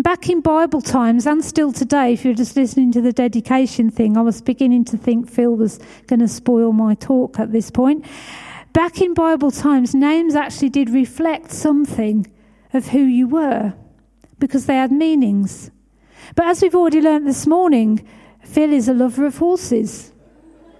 Back 0.02 0.30
in 0.30 0.40
Bible 0.40 0.80
times, 0.80 1.26
and 1.26 1.45
still 1.45 1.75
today, 1.75 2.14
if 2.14 2.25
you're 2.25 2.33
just 2.33 2.57
listening 2.57 2.90
to 2.92 3.02
the 3.02 3.12
dedication 3.12 3.90
thing, 3.90 4.16
I 4.16 4.23
was 4.23 4.40
beginning 4.40 4.87
to 4.87 4.97
think 4.97 5.28
Phil 5.28 5.54
was 5.54 5.78
going 6.07 6.21
to 6.21 6.28
spoil 6.28 6.73
my 6.73 6.95
talk 6.95 7.38
at 7.38 7.52
this 7.52 7.71
point. 7.71 8.07
Back 8.73 9.02
in 9.02 9.12
Bible 9.12 9.50
times, 9.50 9.95
names 9.95 10.35
actually 10.35 10.71
did 10.71 10.88
reflect 10.88 11.52
something 11.52 12.26
of 12.73 12.88
who 12.88 13.00
you 13.00 13.28
were 13.28 13.75
because 14.38 14.64
they 14.64 14.76
had 14.76 14.90
meanings. 14.90 15.71
But 16.35 16.47
as 16.47 16.62
we've 16.62 16.75
already 16.75 17.02
learnt 17.02 17.26
this 17.26 17.47
morning, 17.47 18.09
Phil 18.42 18.73
is 18.73 18.88
a 18.88 18.95
lover 18.95 19.26
of 19.26 19.37
horses, 19.37 20.14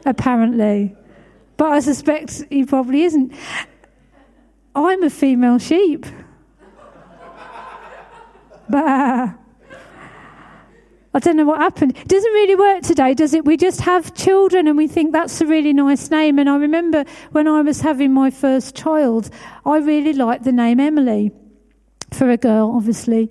apparently. 0.07 0.97
But 1.59 1.73
I 1.73 1.81
suspect 1.81 2.45
he 2.49 2.65
probably 2.65 3.03
isn't. 3.03 3.35
I'm 4.75 5.03
a 5.03 5.11
female 5.11 5.59
sheep. 5.59 6.07
Uh, 8.79 9.29
I 11.13 11.19
don't 11.19 11.37
know 11.37 11.45
what 11.45 11.59
happened. 11.59 11.97
It 11.97 12.09
doesn't 12.09 12.33
really 12.33 12.55
work 12.55 12.83
today, 12.83 13.15
does 13.15 13.35
it? 13.35 13.45
We 13.45 13.57
just 13.57 13.81
have 13.81 14.15
children 14.15 14.69
and 14.69 14.77
we 14.77 14.87
think 14.87 15.13
that's 15.13 15.41
a 15.41 15.47
really 15.47 15.73
nice 15.73 16.11
name. 16.11 16.39
And 16.39 16.49
I 16.49 16.57
remember 16.57 17.05
when 17.33 17.49
I 17.49 17.63
was 17.63 17.81
having 17.81 18.13
my 18.13 18.31
first 18.31 18.77
child, 18.77 19.29
I 19.67 19.79
really 19.79 20.13
liked 20.13 20.45
the 20.45 20.53
name 20.53 20.79
Emily 20.79 21.33
for 22.13 22.31
a 22.31 22.37
girl, 22.37 22.73
obviously. 22.77 23.31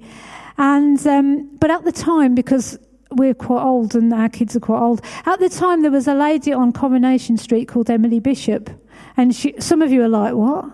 And 0.58 1.06
um, 1.08 1.56
but 1.58 1.72
at 1.72 1.86
the 1.86 1.94
time, 1.94 2.36
because 2.36 2.78
we're 3.12 3.34
quite 3.34 3.64
old 3.64 3.96
and 3.96 4.14
our 4.14 4.28
kids 4.28 4.58
are 4.58 4.60
quite 4.60 4.82
old, 4.82 5.02
at 5.26 5.40
the 5.40 5.48
time 5.48 5.82
there 5.82 5.92
was 5.92 6.08
a 6.08 6.14
lady 6.14 6.52
on 6.52 6.74
Coronation 6.74 7.38
Street 7.38 7.70
called 7.70 7.90
Emily 7.90 8.20
Bishop, 8.20 8.70
and 9.16 9.34
she, 9.34 9.56
some 9.60 9.82
of 9.82 9.90
you 9.90 10.04
are 10.04 10.10
like, 10.10 10.34
"What?" 10.34 10.66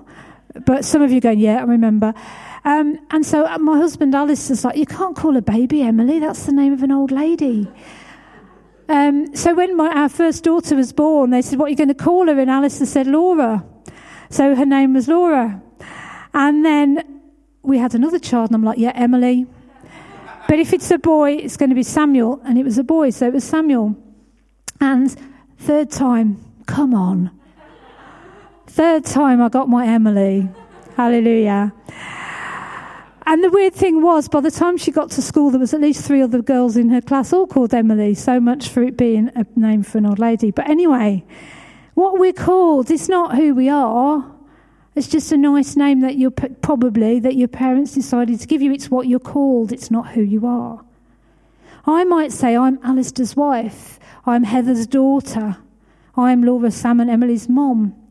But 0.65 0.86
some 0.86 1.03
of 1.03 1.12
you 1.12 1.17
are 1.17 1.22
going, 1.22 1.39
"Yeah, 1.39 1.60
I 1.60 1.63
remember." 1.65 2.15
Um, 2.65 3.00
and 3.12 3.24
so 3.24 3.45
uh, 3.45 3.60
my 3.60 3.77
husband 3.77 4.15
Alice 4.15 4.50
Alistair's 4.50 4.65
like, 4.65 4.77
"You 4.77 4.88
can't 4.88 5.15
call 5.15 5.38
a 5.38 5.41
baby 5.41 5.84
Emily. 5.84 6.19
That's 6.19 6.45
the 6.45 6.51
name 6.51 6.74
of 6.74 6.81
an 6.81 6.91
old 6.91 7.12
lady." 7.12 7.67
Um, 8.89 9.36
so 9.36 9.53
when 9.53 9.77
my, 9.77 9.89
our 9.89 10.10
first 10.10 10.43
daughter 10.43 10.75
was 10.75 10.91
born, 10.91 11.29
they 11.29 11.43
said, 11.43 11.60
"What 11.60 11.67
are 11.67 11.69
you 11.69 11.75
going 11.75 11.89
to 11.89 11.93
call 11.93 12.25
her?" 12.25 12.39
And 12.39 12.50
Alistair 12.50 12.88
said, 12.88 13.07
"Laura." 13.07 13.63
So 14.31 14.55
her 14.55 14.65
name 14.65 14.95
was 14.95 15.07
Laura. 15.07 15.62
And 16.34 16.65
then 16.65 17.22
we 17.62 17.77
had 17.77 17.93
another 17.93 18.19
child, 18.19 18.50
and 18.50 18.55
I'm 18.55 18.63
like, 18.63 18.79
"Yeah, 18.79 18.93
Emily." 18.95 19.45
But 20.48 20.60
if 20.60 20.74
it's 20.74 20.89
a 20.91 20.98
boy, 20.98 21.34
it's 21.34 21.57
going 21.57 21.69
to 21.69 21.75
be 21.75 21.84
Samuel. 21.84 22.41
And 22.45 22.57
it 22.57 22.63
was 22.63 22.77
a 22.77 22.84
boy, 22.84 23.12
so 23.12 23.27
it 23.27 23.34
was 23.34 23.43
Samuel. 23.43 23.95
And 24.79 25.15
third 25.57 25.89
time, 25.89 26.43
come 26.65 26.93
on. 26.93 27.31
Third 28.67 29.05
time 29.05 29.41
I 29.41 29.50
got 29.50 29.69
my 29.69 29.88
Emily. 29.88 30.50
Hallelujah. 30.95 31.74
And 33.36 33.44
the 33.44 33.50
weird 33.50 33.74
thing 33.74 34.01
was, 34.01 34.30
by 34.30 34.39
the 34.39 34.50
time 34.50 34.77
she 34.77 34.92
got 34.92 35.12
to 35.12 35.22
school, 35.22 35.51
there 35.51 35.60
was 35.60 35.74
at 35.74 35.82
least 35.82 36.06
three 36.06 36.22
other 36.22 36.42
girls 36.42 36.77
in 36.77 36.88
her 36.92 37.01
class, 37.01 37.34
all 37.34 37.46
called 37.46 37.74
Emily. 37.74 38.13
So 38.13 38.39
much 38.39 38.70
for 38.70 38.82
it 38.82 38.96
being 38.96 39.30
a 39.36 39.46
name 39.58 39.84
for 39.84 39.98
an 39.98 40.06
old 40.06 40.20
lady. 40.20 40.51
But 40.51 40.70
anyway, 40.70 41.25
what 41.96 42.18
we're 42.18 42.32
called 42.32 42.89
is 42.89 43.10
not 43.10 43.36
who 43.36 43.54
we 43.54 43.68
are. 43.68 44.25
It's 44.96 45.10
just 45.10 45.34
a 45.34 45.38
nice 45.38 45.75
name 45.75 46.00
that 46.00 46.15
you're 46.15 46.32
probably 46.32 47.20
that 47.20 47.36
your 47.36 47.50
parents 47.50 47.94
decided 47.94 48.39
to 48.39 48.48
give 48.48 48.62
you. 48.62 48.72
It's 48.72 48.89
what 48.89 49.06
you're 49.06 49.20
called. 49.20 49.74
It's 49.74 49.92
not 49.92 50.12
who 50.12 50.22
you 50.22 50.48
are. 50.48 50.86
I 51.86 52.06
might 52.06 52.32
say 52.32 52.56
I'm 52.56 52.80
Alistair's 52.84 53.36
wife. 53.36 54.00
I'm 54.25 54.46
Heather's 54.46 54.88
daughter. 54.88 55.58
I'm 56.15 56.42
Laura 56.42 56.72
Sam 56.72 57.01
and 57.01 57.10
Emily's 57.10 57.50
mom. 57.50 58.01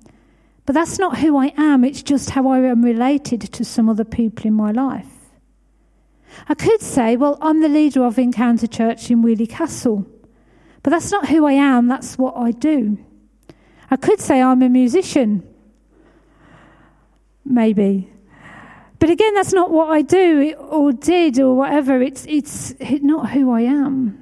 But 0.66 0.75
that's 0.75 0.99
not 0.99 1.21
who 1.21 1.38
I 1.38 1.54
am. 1.57 1.83
It's 1.83 2.02
just 2.02 2.28
how 2.28 2.47
I 2.49 2.59
am 2.59 2.85
related 2.85 3.40
to 3.40 3.64
some 3.64 3.88
other 3.88 4.04
people 4.04 4.47
in 4.47 4.52
my 4.52 4.71
life. 4.71 5.07
I 6.49 6.55
could 6.55 6.81
say, 6.81 7.17
well, 7.17 7.38
I'm 7.41 7.61
the 7.61 7.69
leader 7.69 8.05
of 8.05 8.19
Encounter 8.19 8.67
Church 8.67 9.11
in 9.11 9.23
Weoley 9.23 9.47
Castle. 9.47 10.07
But 10.83 10.91
that's 10.91 11.11
not 11.11 11.29
who 11.29 11.47
I 11.47 11.53
am. 11.53 11.88
That's 11.88 12.19
what 12.19 12.37
I 12.37 12.50
do. 12.50 12.99
I 13.91 13.97
could 13.97 14.21
say 14.21 14.43
I'm 14.43 14.62
a 14.62 14.69
musician 14.69 15.55
maybe. 17.45 18.11
But 18.99 19.11
again, 19.11 19.35
that's 19.35 19.53
not 19.53 19.71
what 19.71 19.91
I 19.91 20.03
do 20.03 20.55
or 20.55 20.93
did 20.93 21.38
or 21.38 21.55
whatever. 21.55 22.00
It's, 22.00 22.25
it's 22.26 22.75
not 23.03 23.31
who 23.31 23.53
I 23.53 23.62
am. 23.62 24.21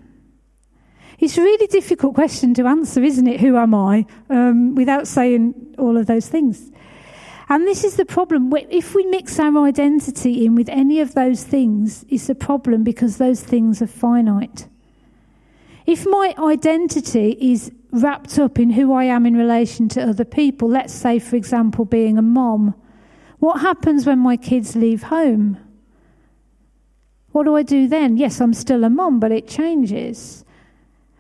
It's 1.19 1.39
a 1.39 1.43
really 1.43 1.69
difficult 1.69 2.15
question 2.15 2.53
to 2.55 2.67
answer, 2.67 3.03
isn't 3.03 3.29
it? 3.29 3.41
Who 3.41 3.57
am 3.57 3.75
I? 3.75 4.07
Um, 4.29 4.75
without 4.75 5.07
saying 5.07 5.77
all 5.79 5.97
of 5.97 6.07
those 6.07 6.27
things. 6.29 6.72
And 7.49 7.67
this 7.67 7.85
is 7.85 7.97
the 7.97 8.05
problem. 8.05 8.53
If 8.71 8.95
we 8.95 9.05
mix 9.07 9.39
our 9.39 9.67
identity 9.67 10.45
in 10.45 10.55
with 10.55 10.69
any 10.69 11.01
of 11.01 11.15
those 11.15 11.45
things, 11.45 12.05
it's 12.09 12.29
a 12.29 12.35
problem 12.35 12.85
because 12.85 13.19
those 13.19 13.43
things 13.43 13.83
are 13.83 13.87
finite. 13.87 14.69
If 15.87 16.07
my 16.07 16.35
identity 16.39 17.37
is 17.41 17.73
wrapped 17.91 18.39
up 18.39 18.59
in 18.59 18.71
who 18.71 18.93
I 18.93 19.05
am 19.05 19.27
in 19.27 19.37
relation 19.37 19.89
to 19.91 20.09
other 20.09 20.25
people, 20.25 20.69
let's 20.69 20.95
say, 20.95 21.19
for 21.19 21.37
example, 21.37 21.85
being 21.85 22.17
a 22.17 22.23
mom 22.23 22.75
what 23.43 23.61
happens 23.61 24.07
when 24.07 24.21
my 24.21 24.37
kids 24.37 24.77
leave 24.77 25.03
home? 25.03 25.57
What 27.33 27.43
do 27.43 27.57
I 27.57 27.65
do 27.65 27.89
then? 27.89 28.17
Yes, 28.17 28.41
I'm 28.41 28.55
still 28.55 28.85
a 28.85 28.89
mom, 28.89 29.19
but 29.19 29.33
it 29.33 29.49
changes. 29.49 30.45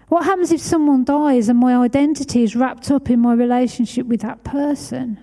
What 0.07 0.25
happens 0.25 0.53
if 0.53 0.61
someone 0.61 1.03
dies 1.03 1.49
and 1.49 1.59
my 1.59 1.75
identity 1.75 2.45
is 2.45 2.55
wrapped 2.55 2.93
up 2.93 3.11
in 3.11 3.19
my 3.19 3.35
relationship 3.35 4.07
with 4.07 4.21
that 4.21 4.45
person? 4.45 5.19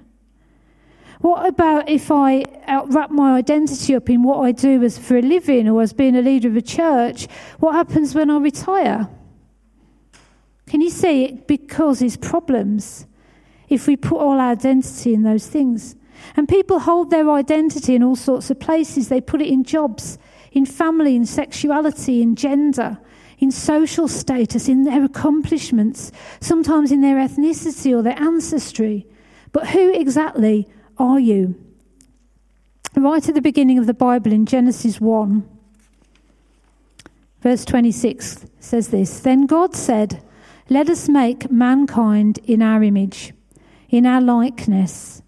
What 1.20 1.46
about 1.46 1.90
if 1.90 2.12
I 2.12 2.46
wrap 2.88 3.12
my 3.12 3.36
identity 3.38 3.94
up 3.94 4.10
in 4.10 4.24
what 4.24 4.40
I 4.40 4.54
do 4.54 4.82
as 4.84 4.98
for 4.98 5.18
a 5.18 5.22
living 5.22 5.68
or 5.68 5.82
as 5.82 5.92
being 5.92 6.16
a 6.16 6.22
leader 6.22 6.48
of 6.48 6.56
a 6.56 6.62
church? 6.62 7.28
What 7.60 7.74
happens 7.74 8.16
when 8.16 8.30
I 8.30 8.38
retire? 8.38 9.10
Can 10.66 10.80
you 10.80 10.90
see 10.90 11.26
it 11.26 11.68
causes 11.68 12.16
problems 12.16 13.06
if 13.68 13.86
we 13.86 13.98
put 13.98 14.20
all 14.20 14.40
our 14.40 14.52
identity 14.52 15.14
in 15.14 15.24
those 15.24 15.46
things? 15.46 15.98
And 16.38 16.48
people 16.48 16.80
hold 16.80 17.10
their 17.10 17.30
identity 17.32 17.96
in 17.96 18.04
all 18.04 18.16
sorts 18.16 18.50
of 18.50 18.60
places. 18.60 19.10
They 19.10 19.20
put 19.20 19.42
it 19.42 19.48
in 19.50 19.66
jobs, 19.66 20.18
in 20.54 20.66
family, 20.66 21.18
in 21.18 21.26
sexuality, 21.26 22.22
in 22.22 22.36
gender, 22.36 22.98
in 23.40 23.52
social 23.52 24.08
status, 24.08 24.70
in 24.70 24.84
their 24.86 25.04
accomplishments, 25.04 26.14
sometimes 26.40 26.94
in 26.94 27.02
their 27.02 27.18
ethnicity 27.18 27.94
or 27.94 28.02
their 28.04 28.20
ancestry. 28.20 29.06
But 29.52 29.70
who 29.70 29.92
exactly 29.94 30.68
are 31.00 31.20
you? 31.20 31.56
Right 32.96 33.27
at 33.27 33.36
the 33.36 33.41
beginning 33.41 33.79
of 33.79 33.88
the 33.88 33.94
Bible 33.94 34.32
in 34.32 34.46
Genesis 34.46 35.00
1, 35.00 35.48
verse 37.41 37.65
26 37.65 38.46
says 38.60 38.89
this 38.89 39.22
Then 39.22 39.46
God 39.46 39.75
said, 39.75 40.22
Let 40.70 40.89
us 40.89 41.08
make 41.08 41.50
mankind 41.50 42.39
in 42.46 42.62
our 42.62 42.84
image, 42.84 43.34
in 43.89 44.06
our 44.06 44.22
likeness 44.22 45.22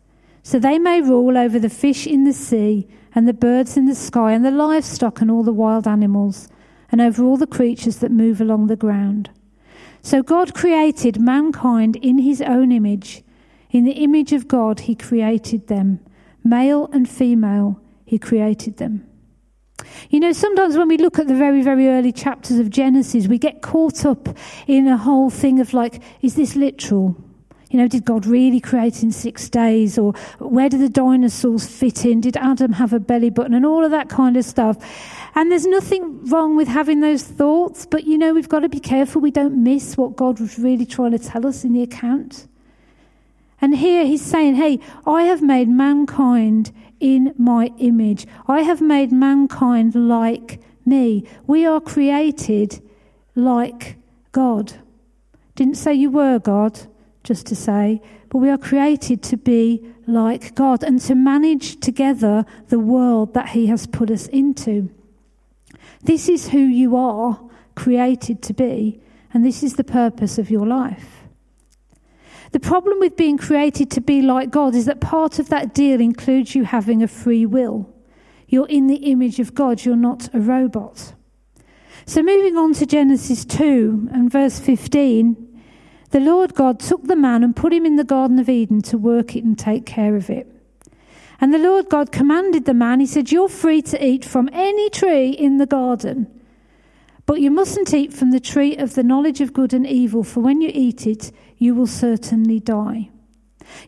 so 0.44 0.60
they 0.60 0.80
may 0.80 1.02
rule 1.02 1.38
over 1.38 1.60
the 1.60 1.70
fish 1.70 2.08
in 2.08 2.24
the 2.24 2.34
sea, 2.34 2.88
and 3.14 3.28
the 3.28 3.34
birds 3.34 3.78
in 3.78 3.86
the 3.86 3.96
sky, 3.96 4.32
and 4.32 4.44
the 4.44 4.52
livestock, 4.52 5.22
and 5.22 5.30
all 5.30 5.44
the 5.44 5.54
wild 5.54 5.88
animals, 5.88 6.48
and 6.92 7.02
over 7.02 7.24
all 7.24 7.38
the 7.38 7.48
creatures 7.48 7.98
that 7.98 8.12
move 8.12 8.42
along 8.42 8.68
the 8.68 8.76
ground. 8.76 9.30
So 10.02 10.24
God 10.24 10.54
created 10.54 11.22
mankind 11.22 11.96
in 11.98 12.18
his 12.20 12.42
own 12.42 12.72
image. 12.72 13.24
In 13.72 13.86
the 13.86 13.94
image 13.94 14.34
of 14.34 14.48
God, 14.48 14.82
he 14.82 14.96
created 14.96 15.68
them. 15.68 16.00
Male 16.44 16.90
and 16.92 17.10
female, 17.10 17.80
he 18.06 18.20
created 18.20 18.78
them. 18.78 19.08
You 20.10 20.20
know, 20.20 20.32
sometimes 20.32 20.78
when 20.78 20.88
we 20.88 20.98
look 20.98 21.18
at 21.20 21.28
the 21.28 21.36
very, 21.36 21.62
very 21.62 21.88
early 21.88 22.12
chapters 22.12 22.60
of 22.60 22.70
Genesis, 22.70 23.28
we 23.28 23.38
get 23.38 23.62
caught 23.62 24.06
up 24.06 24.30
in 24.68 24.88
a 24.88 24.98
whole 24.98 25.30
thing 25.30 25.60
of 25.60 25.74
like, 25.74 26.04
is 26.22 26.36
this 26.36 26.56
literal? 26.56 27.16
You 27.70 27.80
know, 27.80 27.88
did 27.88 28.04
God 28.04 28.26
really 28.26 28.60
create 28.60 29.02
in 29.02 29.12
six 29.12 29.50
days? 29.50 29.98
Or 29.98 30.12
where 30.40 30.68
do 30.68 30.78
the 30.78 30.90
dinosaurs 30.90 31.66
fit 31.66 32.04
in? 32.04 32.20
Did 32.20 32.36
Adam 32.36 32.74
have 32.74 32.92
a 32.92 33.00
belly 33.00 33.30
button? 33.30 33.54
And 33.54 33.66
all 33.66 33.86
of 33.86 33.92
that 33.92 34.10
kind 34.10 34.36
of 34.36 34.44
stuff. 34.44 34.78
And 35.36 35.50
there's 35.50 35.66
nothing 35.66 36.26
wrong 36.26 36.58
with 36.58 36.68
having 36.68 37.00
those 37.00 37.24
thoughts, 37.24 37.86
but 37.86 38.04
you 38.04 38.18
know, 38.18 38.34
we've 38.34 38.50
got 38.50 38.60
to 38.60 38.70
be 38.70 38.82
careful 38.82 39.22
we 39.22 39.32
don't 39.32 39.64
miss 39.64 39.96
what 39.96 40.18
God 40.18 40.42
was 40.42 40.60
really 40.60 40.86
trying 40.86 41.12
to 41.12 41.20
tell 41.20 41.48
us 41.48 41.64
in 41.64 41.72
the 41.72 41.82
account. 41.82 42.48
And 43.62 43.78
here 43.78 44.06
he's 44.06 44.24
saying, 44.26 44.56
Hey, 44.56 44.80
I 45.06 45.24
have 45.24 45.42
made 45.42 45.70
mankind 45.70 46.72
in 47.00 47.34
my 47.38 47.72
image. 47.78 48.26
I 48.48 48.62
have 48.62 48.82
made 48.82 49.12
mankind 49.12 49.96
like 49.96 50.60
me. 50.86 51.24
We 51.48 51.66
are 51.66 51.80
created 51.80 52.82
like 53.36 53.98
God. 54.32 54.74
Didn't 55.56 55.76
say 55.76 55.94
you 55.94 56.10
were 56.10 56.40
God, 56.40 56.80
just 57.24 57.46
to 57.48 57.56
say, 57.56 58.02
but 58.30 58.40
we 58.40 58.50
are 58.50 58.58
created 58.58 59.22
to 59.24 59.38
be 59.38 59.86
like 60.08 60.56
God 60.56 60.84
and 60.84 61.00
to 61.02 61.16
manage 61.16 61.80
together 61.80 62.46
the 62.70 62.80
world 62.80 63.34
that 63.34 63.50
He 63.50 63.68
has 63.68 63.86
put 63.86 64.10
us 64.10 64.28
into. 64.28 64.90
This 66.04 66.28
is 66.28 66.50
who 66.50 66.60
you 66.60 66.96
are 66.96 67.40
created 67.76 68.42
to 68.44 68.54
be, 68.54 69.00
and 69.34 69.46
this 69.46 69.64
is 69.64 69.76
the 69.76 69.84
purpose 69.84 70.38
of 70.38 70.50
your 70.50 70.66
life. 70.66 71.21
The 72.52 72.60
problem 72.60 73.00
with 73.00 73.16
being 73.16 73.38
created 73.38 73.90
to 73.92 74.02
be 74.02 74.22
like 74.22 74.50
God 74.50 74.76
is 74.76 74.86
that 74.86 75.00
part 75.00 75.40
of 75.40 75.50
that 75.50 75.74
deal 75.74 76.02
includes 76.02 76.54
you 76.54 76.66
having 76.66 77.02
a 77.02 77.08
free 77.08 77.46
will. 77.46 77.94
You're 78.48 78.68
in 78.68 78.88
the 78.88 79.12
image 79.12 79.40
of 79.40 79.56
God, 79.56 79.86
you're 79.86 79.96
not 79.96 80.34
a 80.34 80.40
robot. 80.40 81.14
So, 82.06 82.22
moving 82.22 82.58
on 82.58 82.74
to 82.74 82.86
Genesis 82.86 83.46
2 83.46 84.10
and 84.12 84.30
verse 84.30 84.60
15, 84.60 85.62
the 86.10 86.20
Lord 86.20 86.54
God 86.54 86.80
took 86.80 87.04
the 87.04 87.16
man 87.16 87.44
and 87.44 87.56
put 87.56 87.72
him 87.72 87.86
in 87.86 87.96
the 87.96 88.04
Garden 88.04 88.40
of 88.40 88.50
Eden 88.50 88.82
to 88.84 88.98
work 88.98 89.36
it 89.36 89.46
and 89.46 89.58
take 89.58 89.86
care 89.86 90.18
of 90.18 90.30
it. 90.30 90.48
And 91.40 91.54
the 91.54 91.60
Lord 91.60 91.90
God 91.90 92.12
commanded 92.12 92.66
the 92.66 92.74
man, 92.74 93.00
He 93.00 93.06
said, 93.06 93.32
You're 93.32 93.50
free 93.50 93.82
to 93.84 94.06
eat 94.06 94.26
from 94.26 94.50
any 94.52 94.90
tree 94.90 95.30
in 95.30 95.58
the 95.58 95.66
garden, 95.66 96.28
but 97.26 97.40
you 97.40 97.52
mustn't 97.52 97.94
eat 97.94 98.14
from 98.14 98.32
the 98.32 98.40
tree 98.40 98.76
of 98.76 98.96
the 98.96 99.04
knowledge 99.04 99.42
of 99.42 99.54
good 99.54 99.74
and 99.74 99.86
evil, 99.88 100.24
for 100.24 100.40
when 100.40 100.62
you 100.62 100.72
eat 100.74 101.06
it, 101.08 101.32
you 101.58 101.76
will 101.76 101.88
certainly 101.88 102.60
die. 102.60 103.10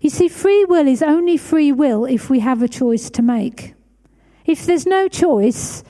You 0.02 0.10
see, 0.10 0.30
free 0.30 0.66
will 0.66 0.88
is 0.88 1.02
only 1.02 1.38
free 1.38 1.72
will 1.72 2.06
if 2.06 2.30
we 2.30 2.40
have 2.40 2.62
a 2.62 2.68
choice 2.68 3.10
to 3.12 3.22
make. 3.22 3.74
If 4.46 4.66
there's 4.66 4.86
no 4.86 5.08
choice, 5.08 5.84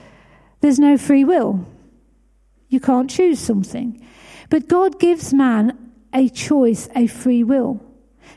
there's 0.62 0.79
no 0.79 0.97
free 0.97 1.23
will. 1.23 1.65
You 2.69 2.79
can't 2.79 3.09
choose 3.09 3.39
something. 3.39 4.03
But 4.50 4.67
God 4.67 5.00
gives 5.00 5.33
man 5.33 5.91
a 6.13 6.29
choice, 6.29 6.88
a 6.95 7.07
free 7.07 7.43
will. 7.43 7.81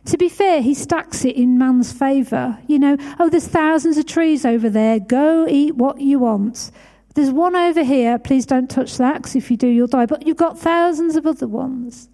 To 0.06 0.18
be 0.18 0.28
fair, 0.28 0.62
he 0.62 0.74
stacks 0.74 1.24
it 1.24 1.36
in 1.36 1.58
man's 1.58 1.92
favour. 1.92 2.58
You 2.66 2.78
know, 2.78 2.96
oh, 3.18 3.28
there's 3.28 3.46
thousands 3.46 3.98
of 3.98 4.06
trees 4.06 4.44
over 4.44 4.70
there. 4.70 4.98
Go 4.98 5.46
eat 5.48 5.76
what 5.76 6.00
you 6.00 6.18
want. 6.18 6.70
There's 7.16 7.30
one 7.30 7.56
over 7.56 7.82
here. 7.82 8.18
Please 8.18 8.44
don't 8.44 8.68
touch 8.68 8.98
that 8.98 9.22
because 9.22 9.36
if 9.36 9.50
you 9.50 9.56
do, 9.56 9.66
you'll 9.66 9.86
die. 9.86 10.04
But 10.04 10.26
you've 10.26 10.36
got 10.36 10.58
thousands 10.58 11.16
of 11.16 11.26
other 11.26 11.48
ones. 11.48 12.10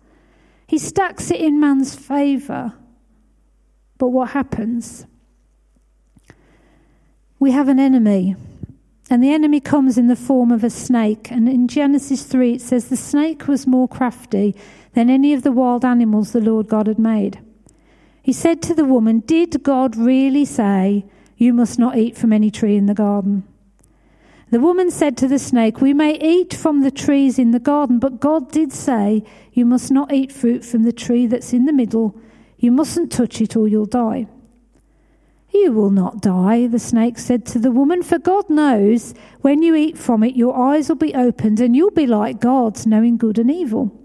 He 0.69 0.79
stacks 0.79 1.33
it 1.33 1.41
in 1.41 1.59
man's 1.59 1.97
favour. 1.97 2.75
But 3.99 4.11
what 4.11 4.31
happens? 4.31 5.07
We 7.41 7.51
have 7.51 7.67
an 7.67 7.81
enemy. 7.81 8.37
And 9.11 9.25
the 9.25 9.33
enemy 9.33 9.59
comes 9.59 9.99
in 9.99 10.07
the 10.07 10.15
form 10.15 10.53
of 10.53 10.63
a 10.63 10.71
snake. 10.71 11.33
And 11.33 11.49
in 11.49 11.67
Genesis 11.67 12.23
3, 12.23 12.53
it 12.53 12.61
says, 12.61 12.85
The 12.85 12.97
snake 12.97 13.49
was 13.49 13.67
more 13.67 13.89
crafty 13.89 14.55
than 14.95 15.11
any 15.11 15.35
of 15.35 15.43
the 15.43 15.51
wild 15.51 15.85
animals 15.85 16.31
the 16.31 16.41
Lord 16.41 16.69
God 16.69 16.87
had 16.87 17.01
made. 17.01 17.41
He 18.23 18.33
said 18.33 18.63
to 18.63 18.75
the 18.75 18.85
woman, 18.85 19.19
Did 19.19 19.65
God 19.65 19.97
really 19.97 20.45
say, 20.45 21.07
You 21.37 21.53
must 21.53 21.77
not 21.77 21.99
eat 21.99 22.17
from 22.17 22.33
any 22.33 22.53
tree 22.53 22.77
in 22.77 22.87
the 22.87 22.95
garden? 22.95 23.49
The 24.53 24.61
woman 24.61 24.91
said 24.91 25.17
to 25.17 25.29
the 25.29 25.39
snake, 25.39 25.81
We 25.81 25.95
may 25.95 26.19
eat 26.21 26.53
from 26.53 26.83
the 26.83 26.91
trees 26.91 27.39
in 27.39 27.53
the 27.53 27.59
garden, 27.59 27.99
but 27.99 28.21
God 28.21 28.53
did 28.53 28.71
say, 28.71 29.25
You 29.55 29.65
must 29.65 29.91
not 29.91 30.13
eat 30.13 30.31
fruit 30.31 30.63
from 30.63 30.83
the 30.83 30.93
tree 30.93 31.27
that's 31.27 31.55
in 31.55 31.65
the 31.65 31.73
middle. 31.73 32.21
You 32.59 32.71
mustn't 32.71 33.11
touch 33.11 33.41
it 33.41 33.57
or 33.57 33.67
you'll 33.67 33.87
die. 33.87 34.27
You 35.55 35.73
will 35.73 35.89
not 35.89 36.21
die, 36.21 36.67
the 36.67 36.79
snake 36.79 37.19
said 37.19 37.47
to 37.47 37.59
the 37.59 37.71
woman, 37.71 38.03
for 38.03 38.19
God 38.19 38.51
knows 38.51 39.15
when 39.41 39.63
you 39.63 39.75
eat 39.75 39.97
from 39.97 40.23
it, 40.23 40.37
your 40.37 40.55
eyes 40.55 40.91
will 40.91 40.97
be 40.97 41.15
opened 41.15 41.59
and 41.59 41.75
you'll 41.75 41.91
be 41.91 42.07
like 42.07 42.39
God, 42.39 42.85
knowing 42.85 43.17
good 43.17 43.39
and 43.39 43.51
evil. 43.51 43.99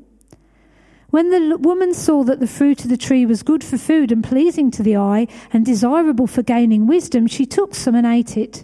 When 1.10 1.30
the 1.30 1.58
woman 1.58 1.94
saw 1.94 2.24
that 2.24 2.39
the 2.39 2.48
fruit 2.48 2.86
of 2.86 2.89
the 2.89 2.96
tree 2.96 3.25
was 3.25 3.44
good 3.44 3.66
for 3.66 3.77
food 3.77 4.13
and 4.13 4.24
pleasing 4.24 4.72
to 4.72 4.84
the 4.84 4.96
eye 4.96 5.27
and 5.51 5.66
desirable 5.66 6.25
for 6.25 6.42
gaining 6.42 6.88
wisdom, 6.88 7.27
she 7.27 7.46
took 7.46 7.75
some 7.75 7.96
and 7.96 8.08
ate 8.08 8.38
it. 8.38 8.63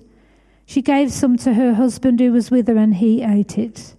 She 0.65 0.81
gave 0.81 1.11
some 1.11 1.37
to 1.37 1.53
her 1.53 1.73
husband 1.73 2.19
who 2.19 2.31
was 2.31 2.51
with 2.51 2.67
her, 2.67 2.77
and 2.77 2.95
he 2.95 3.21
ate 3.21 3.57
it. 3.57 3.95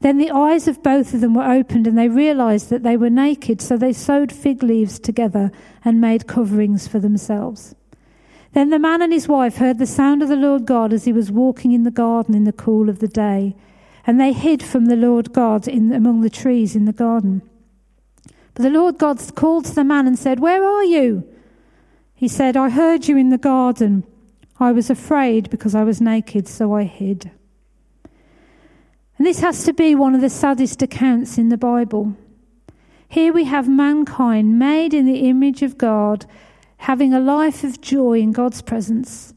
Then 0.00 0.16
the 0.16 0.30
eyes 0.30 0.66
of 0.66 0.82
both 0.82 1.12
of 1.12 1.20
them 1.20 1.34
were 1.34 1.50
opened, 1.50 1.86
and 1.86 1.98
they 1.98 2.08
realized 2.08 2.70
that 2.70 2.82
they 2.82 2.96
were 2.96 3.10
naked, 3.10 3.60
so 3.60 3.76
they 3.76 3.92
sewed 3.92 4.32
fig 4.32 4.62
leaves 4.62 4.98
together 4.98 5.52
and 5.84 6.00
made 6.00 6.26
coverings 6.26 6.88
for 6.88 6.98
themselves. 6.98 7.74
Then 8.52 8.70
the 8.70 8.78
man 8.78 9.02
and 9.02 9.12
his 9.12 9.28
wife 9.28 9.56
heard 9.56 9.78
the 9.78 9.86
sound 9.86 10.22
of 10.22 10.28
the 10.28 10.36
Lord 10.36 10.64
God 10.64 10.92
as 10.92 11.04
he 11.04 11.12
was 11.12 11.30
walking 11.30 11.72
in 11.72 11.84
the 11.84 11.90
garden 11.90 12.34
in 12.34 12.44
the 12.44 12.52
cool 12.52 12.88
of 12.88 12.98
the 12.98 13.08
day, 13.08 13.54
and 14.06 14.18
they 14.18 14.32
hid 14.32 14.62
from 14.62 14.86
the 14.86 14.96
Lord 14.96 15.32
God 15.32 15.68
in, 15.68 15.92
among 15.92 16.22
the 16.22 16.30
trees 16.30 16.74
in 16.74 16.86
the 16.86 16.92
garden. 16.92 17.42
But 18.54 18.62
the 18.62 18.70
Lord 18.70 18.98
God 18.98 19.20
called 19.34 19.66
to 19.66 19.74
the 19.74 19.84
man 19.84 20.06
and 20.06 20.18
said, 20.18 20.40
Where 20.40 20.64
are 20.64 20.84
you? 20.84 21.24
He 22.14 22.26
said, 22.26 22.56
I 22.56 22.70
heard 22.70 23.06
you 23.06 23.16
in 23.16 23.28
the 23.28 23.38
garden. 23.38 24.04
I 24.60 24.72
was 24.72 24.90
afraid 24.90 25.48
because 25.48 25.74
I 25.74 25.84
was 25.84 26.02
naked, 26.02 26.46
so 26.46 26.74
I 26.74 26.84
hid. 26.84 27.30
And 29.16 29.26
this 29.26 29.40
has 29.40 29.64
to 29.64 29.72
be 29.72 29.94
one 29.94 30.14
of 30.14 30.20
the 30.20 30.30
saddest 30.30 30.82
accounts 30.82 31.38
in 31.38 31.48
the 31.48 31.56
Bible. 31.56 32.14
Here 33.08 33.32
we 33.32 33.44
have 33.44 33.68
mankind 33.68 34.58
made 34.58 34.94
in 34.94 35.06
the 35.06 35.28
image 35.28 35.62
of 35.62 35.78
God, 35.78 36.26
having 36.76 37.12
a 37.12 37.20
life 37.20 37.64
of 37.64 37.80
joy 37.80 38.20
in 38.20 38.32
God's 38.32 38.62
presence, 38.62 39.34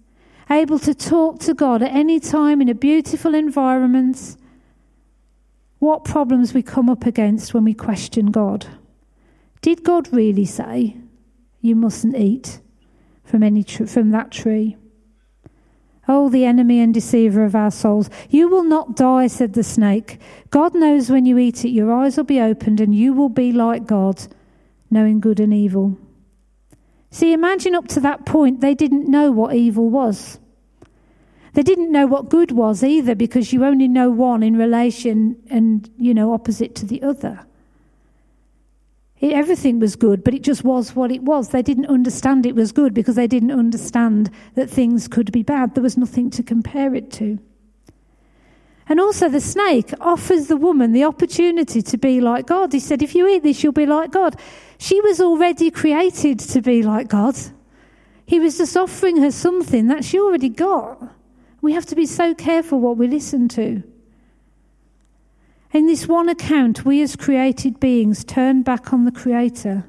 able 0.49 0.79
to 0.79 0.93
talk 0.93 1.39
to 1.39 1.53
God 1.53 1.81
at 1.81 1.91
any 1.91 2.19
time 2.19 2.62
in 2.62 2.69
a 2.69 2.75
beautiful 2.75 3.33
environment. 3.33 4.36
What 5.79 6.03
problems 6.03 6.53
we 6.53 6.62
come 6.62 6.89
up 6.89 7.05
against 7.05 7.53
when 7.53 7.63
we 7.63 7.73
question 7.73 8.27
God. 8.27 8.67
Did 9.62 9.83
God 9.83 10.13
really 10.13 10.45
say, 10.45 10.97
You 11.62 11.75
mustn't 11.75 12.15
eat 12.15 12.59
from, 13.23 13.41
any 13.41 13.63
tr- 13.63 13.86
from 13.86 14.12
that 14.12 14.31
tree? 14.31 14.77
Oh, 16.08 16.30
the 16.30 16.46
enemy 16.46 16.80
and 16.82 16.94
deceiver 16.94 17.46
of 17.46 17.56
our 17.56 17.72
souls. 17.72 18.10
You 18.30 18.50
will 18.50 18.63
not 18.63 18.96
die, 18.96 19.28
said 19.28 19.54
the 19.54 19.63
snake. 19.63 20.20
God 20.50 20.76
knows 20.76 21.10
when 21.10 21.26
you 21.26 21.38
eat 21.38 21.63
it, 21.63 21.70
your 21.70 21.94
eyes 21.94 22.18
will 22.18 22.26
be 22.26 22.42
opened 22.42 22.82
and 22.82 22.94
you 22.94 23.13
will 23.13 23.30
be 23.30 23.52
like 23.52 23.86
God, 23.86 24.28
knowing 24.92 25.22
good 25.22 25.39
and 25.39 25.54
evil. 25.54 25.98
See, 27.10 27.32
imagine 27.32 27.76
up 27.76 27.88
to 27.89 28.00
that 28.02 28.26
point, 28.26 28.60
they 28.60 28.74
didn't 28.74 29.08
know 29.08 29.32
what 29.32 29.56
evil 29.56 29.89
was. 29.89 30.39
They 31.54 31.62
didn't 31.62 31.92
know 31.92 32.08
what 32.08 32.30
good 32.30 32.52
was 32.52 32.84
either 32.84 33.13
because 33.13 33.54
you 33.54 33.63
only 33.63 33.88
know 33.88 34.10
one 34.10 34.42
in 34.42 34.58
relation 34.58 35.38
and, 35.50 35.89
you 35.98 36.13
know, 36.13 36.34
opposite 36.34 36.76
to 36.76 36.86
the 36.86 37.02
other. 37.04 37.46
It, 39.23 39.31
everything 39.31 39.79
was 39.79 39.95
good, 39.95 40.21
but 40.21 40.33
it 40.33 40.43
just 40.43 40.65
was 40.65 40.97
what 40.97 41.09
it 41.09 41.21
was. 41.21 41.47
They 41.47 41.62
didn't 41.62 41.86
understand 41.86 42.45
it 42.45 42.55
was 42.55 42.73
good 42.73 42.93
because 42.93 43.15
they 43.15 43.25
didn't 43.25 43.51
understand 43.51 44.29
that 44.55 44.69
things 44.69 45.07
could 45.07 45.31
be 45.31 45.43
bad. 45.43 45.73
There 45.73 45.81
was 45.81 45.95
nothing 45.97 46.29
to 46.31 46.43
compare 46.43 46.93
it 46.93 47.09
to. 47.13 47.39
And 48.89 48.99
also, 48.99 49.29
the 49.29 49.39
snake 49.39 49.93
offers 50.01 50.47
the 50.47 50.57
woman 50.57 50.91
the 50.91 51.05
opportunity 51.05 51.81
to 51.81 51.97
be 51.97 52.19
like 52.19 52.47
God. 52.47 52.73
He 52.73 52.81
said, 52.81 53.01
If 53.01 53.15
you 53.15 53.25
eat 53.29 53.43
this, 53.43 53.63
you'll 53.63 53.71
be 53.71 53.86
like 53.86 54.12
God. 54.12 54.38
She 54.77 54.99
was 54.99 55.21
already 55.21 55.71
created 55.71 56.39
to 56.41 56.62
be 56.62 56.83
like 56.83 57.07
God. 57.07 57.38
He 58.25 58.41
was 58.41 58.57
just 58.57 58.75
offering 58.75 59.21
her 59.21 59.31
something 59.31 59.88
that 59.88 60.03
she 60.03 60.19
already 60.19 60.49
got. 60.49 61.01
We 61.62 61.71
have 61.71 61.86
to 61.86 61.95
be 61.95 62.05
so 62.05 62.36
careful 62.36 62.81
what 62.81 62.97
we 62.97 63.07
listen 63.07 63.47
to. 63.49 63.83
In 65.73 65.88
this 65.88 66.07
one 66.07 66.29
account, 66.29 66.86
we 66.86 67.01
as 67.01 67.15
created 67.15 67.79
beings 67.79 68.23
turned 68.23 68.63
back 68.63 68.93
on 68.93 69.05
the 69.05 69.12
Creator. 69.12 69.83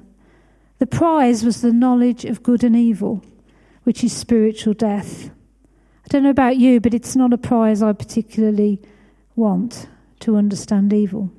The 0.79 0.87
prize 0.87 1.45
was 1.45 1.61
the 1.61 1.75
knowledge 1.75 2.25
of 2.25 2.43
good 2.43 2.65
and 2.65 2.75
evil, 2.75 3.23
which 3.83 4.03
is 4.03 4.15
spiritual 4.15 4.73
death. 4.73 5.29
I 5.29 6.09
don't 6.09 6.23
know 6.23 6.31
about 6.31 6.57
you, 6.57 6.81
but 6.81 6.95
it's 6.95 7.15
not 7.15 7.35
a 7.35 7.39
prize 7.39 7.83
I 7.83 7.93
particularly 7.93 8.81
want 9.37 9.87
to 10.21 10.37
understand 10.37 10.95
evil. 10.95 11.31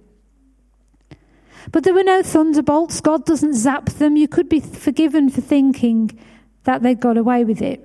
But 1.71 1.83
there 1.83 1.95
were 1.95 2.03
no 2.03 2.21
thunderbolts. 2.21 3.01
God 3.01 3.25
doesn't 3.25 3.55
zap 3.55 3.85
them. 3.85 4.15
You 4.15 4.27
could 4.27 4.47
be 4.47 4.59
forgiven 4.59 5.27
for 5.29 5.41
thinking 5.41 6.19
that 6.65 6.83
they 6.83 6.93
got 6.93 7.17
away 7.17 7.43
with 7.43 7.63
it. 7.63 7.81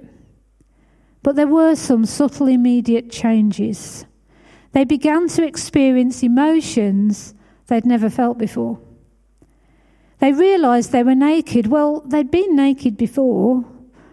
But 1.23 1.37
there 1.37 1.47
were 1.47 1.75
some 1.75 2.05
subtle, 2.05 2.49
immediate 2.49 3.11
changes. 3.11 4.05
They 4.73 4.85
began 4.85 5.29
to 5.29 5.45
experience 5.45 6.23
emotions 6.23 7.35
they'd 7.67 7.87
never 7.87 8.11
felt 8.11 8.39
before. 8.39 8.81
They 10.19 10.33
realized 10.33 10.93
they 10.93 11.03
were 11.03 11.15
naked. 11.15 11.67
Well, 11.67 12.03
they'd 12.03 12.31
been 12.31 12.55
naked 12.55 12.97
before 12.97 13.65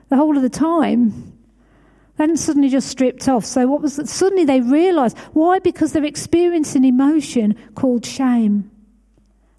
the 0.09 0.15
whole 0.15 0.37
of 0.37 0.43
the 0.43 0.49
time. 0.49 1.33
Then 2.15 2.35
suddenly 2.37 2.69
just 2.69 2.87
stripped 2.87 3.27
off. 3.27 3.45
So 3.45 3.67
what 3.67 3.81
was 3.81 3.97
that? 3.97 4.07
Suddenly 4.07 4.45
they 4.45 4.61
realized. 4.61 5.17
Why? 5.33 5.59
Because 5.59 5.93
they're 5.93 6.03
experiencing 6.03 6.83
an 6.83 6.89
emotion 6.89 7.55
called 7.75 8.05
shame. 8.05 8.71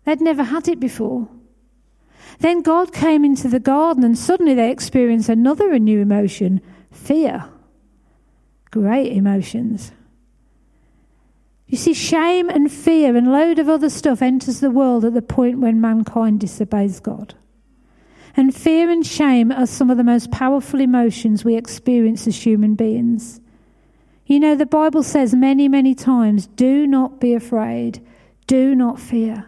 They'd 0.04 0.20
never 0.20 0.42
had 0.42 0.68
it 0.68 0.80
before. 0.80 1.28
Then 2.40 2.62
God 2.62 2.92
came 2.92 3.24
into 3.24 3.48
the 3.48 3.60
garden, 3.60 4.04
and 4.04 4.16
suddenly 4.16 4.54
they 4.54 4.70
experienced 4.70 5.28
another 5.28 5.78
new 5.78 6.00
emotion 6.00 6.60
fear. 6.90 7.44
Great 8.70 9.12
emotions. 9.12 9.92
You 11.68 11.76
see, 11.76 11.92
shame 11.92 12.48
and 12.48 12.72
fear 12.72 13.14
and 13.14 13.30
load 13.30 13.58
of 13.58 13.68
other 13.68 13.90
stuff 13.90 14.22
enters 14.22 14.60
the 14.60 14.70
world 14.70 15.04
at 15.04 15.12
the 15.12 15.22
point 15.22 15.60
when 15.60 15.80
mankind 15.80 16.40
disobeys 16.40 16.98
God. 16.98 17.34
And 18.34 18.54
fear 18.54 18.88
and 18.88 19.06
shame 19.06 19.52
are 19.52 19.66
some 19.66 19.90
of 19.90 19.98
the 19.98 20.04
most 20.04 20.30
powerful 20.30 20.80
emotions 20.80 21.44
we 21.44 21.56
experience 21.56 22.26
as 22.26 22.46
human 22.46 22.74
beings. 22.74 23.40
You 24.24 24.40
know, 24.40 24.54
the 24.54 24.64
Bible 24.66 25.02
says 25.02 25.34
many, 25.34 25.68
many 25.68 25.94
times, 25.94 26.46
do 26.46 26.86
not 26.86 27.20
be 27.20 27.34
afraid, 27.34 28.04
do 28.46 28.74
not 28.74 28.98
fear. 28.98 29.46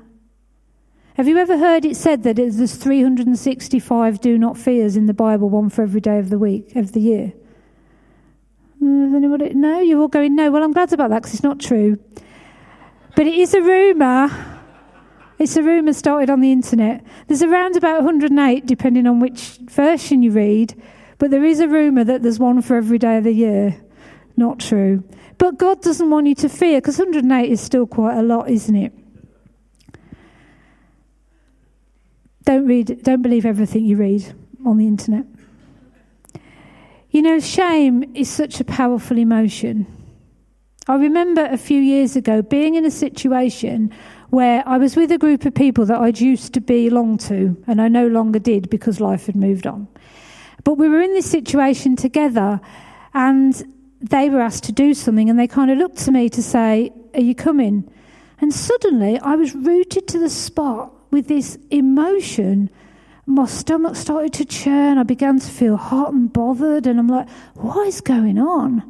Have 1.15 1.29
you 1.29 1.39
ever 1.39 1.59
heard 1.59 1.85
it 1.85 1.97
said 1.97 2.23
that 2.25 2.37
there's 2.37 2.77
365 2.77 4.21
do 4.21 4.39
not 4.39 4.59
fears 4.59 4.97
in 4.97 5.07
the 5.07 5.15
Bible, 5.15 5.49
one 5.49 5.71
for 5.71 5.83
every 5.83 6.01
day 6.01 6.19
of 6.19 6.29
the 6.29 6.39
week, 6.39 6.77
of 6.77 6.93
the 6.93 7.01
year? 7.01 7.33
Mm, 8.83 9.15
Anybody? 9.15 9.55
No, 9.55 9.81
you're 9.81 10.01
all 10.01 10.09
going, 10.09 10.35
no. 10.35 10.51
Well, 10.51 10.63
I'm 10.63 10.73
glad 10.73 10.93
about 10.93 11.11
that 11.11 11.23
because 11.23 11.35
it's 11.35 11.43
not 11.43 11.61
true. 11.61 11.99
But 13.17 13.27
it 13.27 13.35
is 13.35 13.55
a 13.55 13.61
rumour. 13.61 14.29
It's 15.39 15.57
a 15.57 15.63
rumour 15.63 15.93
started 15.93 16.31
on 16.31 16.41
the 16.41 16.53
internet. 16.53 17.05
There's 17.27 17.43
around 17.43 17.77
about 17.77 18.03
108, 18.03 18.67
depending 18.67 19.07
on 19.07 19.21
which 19.21 19.59
version 19.71 20.23
you 20.23 20.31
read. 20.31 20.81
But 21.19 21.31
there 21.31 21.45
is 21.45 21.61
a 21.61 21.69
rumour 21.69 22.05
that 22.05 22.23
there's 22.23 22.39
one 22.39 22.63
for 22.63 22.77
every 22.77 22.99
day 22.99 23.19
of 23.19 23.25
the 23.25 23.33
year. 23.33 23.81
Not 24.37 24.59
true. 24.59 25.05
But 25.39 25.59
God 25.59 25.83
doesn't 25.83 26.11
want 26.11 26.27
you 26.27 26.35
to 26.37 26.49
fear 26.49 26.81
because 26.81 26.99
108 26.99 27.51
is 27.51 27.61
still 27.61 27.87
quite 27.87 28.19
a 28.19 28.23
lot, 28.23 28.51
isn't 28.51 28.77
it? 28.77 28.93
Don't 32.45 32.67
read, 32.67 33.03
don't 33.03 33.23
believe 33.23 33.45
everything 33.45 33.85
you 33.85 33.97
read 33.97 34.35
on 34.65 34.79
the 34.79 34.87
internet. 34.87 35.27
You 37.13 37.23
know, 37.23 37.41
shame 37.41 38.05
is 38.15 38.29
such 38.29 38.61
a 38.61 38.65
powerful 38.65 39.19
emotion. 39.19 39.85
I 40.87 40.95
remember 40.95 41.45
a 41.45 41.57
few 41.57 41.81
years 41.81 42.15
ago 42.15 42.41
being 42.41 42.77
in 42.77 42.85
a 42.85 42.91
situation 42.91 43.93
where 44.31 44.63
I 44.65 44.79
was 44.79 44.95
with 44.95 45.11
a 45.11 45.19
group 45.19 45.45
of 45.45 45.53
people 45.53 45.85
that 45.87 45.99
I'd 45.99 46.21
used 46.21 46.55
to 46.55 46.61
belong 46.61 47.19
to, 47.19 47.61
and 47.67 47.83
I 47.83 47.89
no 47.89 48.07
longer 48.07 48.39
did 48.39 48.71
because 48.71 49.01
life 49.01 49.27
had 49.27 49.35
moved 49.35 49.67
on. 49.67 49.89
But 50.63 50.75
we 50.75 50.89
were 50.89 51.01
in 51.01 51.13
this 51.13 51.29
situation 51.29 51.97
together, 51.97 52.61
and 53.13 53.61
they 54.01 54.31
were 54.31 54.41
asked 54.41 54.65
to 54.65 54.73
do 54.73 54.95
something, 54.95 55.29
and 55.29 55.37
they 55.37 55.49
kind 55.49 55.73
of 55.73 55.79
looked 55.79 55.99
to 56.05 56.13
me 56.13 56.29
to 56.29 56.43
say, 56.43 56.93
Are 57.15 57.21
you 57.21 57.35
coming? 57.35 57.93
And 58.41 58.55
suddenly 58.55 59.19
I 59.19 59.35
was 59.35 59.53
rooted 59.53 60.07
to 60.09 60.21
the 60.21 60.31
spot 60.31 60.93
with 61.11 61.27
this 61.27 61.59
emotion. 61.71 62.71
My 63.31 63.47
stomach 63.47 63.95
started 63.95 64.33
to 64.35 64.45
churn. 64.45 64.99
I 64.99 65.05
began 65.05 65.39
to 65.39 65.47
feel 65.47 65.77
hot 65.77 66.13
and 66.13 66.33
bothered, 66.33 66.89
and 66.89 66.99
I'm 66.99 67.07
like, 67.07 67.29
What 67.55 67.87
is 67.87 68.01
going 68.01 68.41
on? 68.41 68.83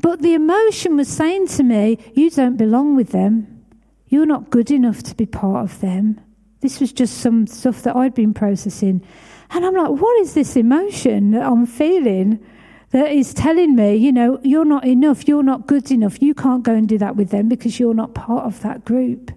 But 0.00 0.22
the 0.22 0.32
emotion 0.32 0.96
was 0.96 1.08
saying 1.08 1.48
to 1.48 1.62
me, 1.62 1.98
You 2.14 2.30
don't 2.30 2.56
belong 2.56 2.96
with 2.96 3.10
them. 3.10 3.66
You're 4.08 4.24
not 4.24 4.48
good 4.48 4.70
enough 4.70 5.02
to 5.02 5.14
be 5.14 5.26
part 5.26 5.62
of 5.62 5.80
them. 5.82 6.22
This 6.62 6.80
was 6.80 6.90
just 6.90 7.18
some 7.18 7.46
stuff 7.46 7.82
that 7.82 7.94
I'd 7.94 8.14
been 8.14 8.32
processing. 8.32 9.02
And 9.50 9.66
I'm 9.66 9.74
like, 9.74 9.90
What 10.00 10.18
is 10.22 10.32
this 10.32 10.56
emotion 10.56 11.32
that 11.32 11.42
I'm 11.44 11.66
feeling? 11.66 12.42
that 12.92 13.10
is 13.10 13.34
telling 13.34 13.74
me, 13.74 13.96
you 13.96 14.12
know, 14.12 14.38
you're 14.44 14.64
not 14.64 14.86
enough, 14.86 15.26
you're 15.26 15.42
not 15.42 15.66
good 15.66 15.90
enough, 15.90 16.22
you 16.22 16.32
can't 16.32 16.62
go 16.62 16.72
and 16.72 16.88
do 16.88 16.96
that 16.96 17.16
with 17.16 17.30
them 17.30 17.48
because 17.48 17.80
you're 17.80 17.92
not 17.92 18.14
part 18.14 18.44
of 18.44 18.62
that 18.62 18.84
group. 18.84 19.32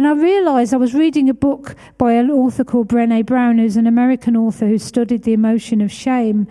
And 0.00 0.08
I 0.08 0.12
realised 0.12 0.72
I 0.72 0.78
was 0.78 0.94
reading 0.94 1.28
a 1.28 1.34
book 1.34 1.76
by 1.98 2.14
an 2.14 2.30
author 2.30 2.64
called 2.64 2.88
Brene 2.88 3.26
Brown, 3.26 3.58
who's 3.58 3.76
an 3.76 3.86
American 3.86 4.34
author 4.34 4.66
who 4.66 4.78
studied 4.78 5.24
the 5.24 5.34
emotion 5.34 5.82
of 5.82 5.92
shame. 5.92 6.48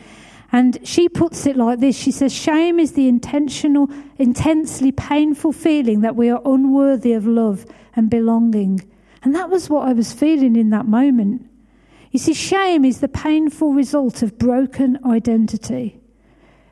And 0.51 0.77
she 0.87 1.09
puts 1.09 1.47
it 1.47 1.57
like 1.57 1.79
this 1.79 1.97
She 1.97 2.11
says, 2.11 2.31
Shame 2.31 2.79
is 2.79 2.91
the 2.91 3.07
intentional, 3.07 3.89
intensely 4.19 4.91
painful 4.91 5.51
feeling 5.51 6.01
that 6.01 6.15
we 6.15 6.29
are 6.29 6.39
unworthy 6.45 7.13
of 7.13 7.25
love 7.25 7.65
and 7.95 8.07
belonging. 8.07 8.87
And 9.23 9.33
that 9.33 9.49
was 9.49 9.67
what 9.67 9.87
I 9.87 9.93
was 9.93 10.13
feeling 10.13 10.55
in 10.55 10.69
that 10.69 10.85
moment. 10.85 11.49
You 12.11 12.19
see, 12.19 12.35
shame 12.35 12.85
is 12.85 12.99
the 12.99 13.07
painful 13.07 13.73
result 13.73 14.21
of 14.21 14.37
broken 14.37 14.99
identity. 15.03 15.99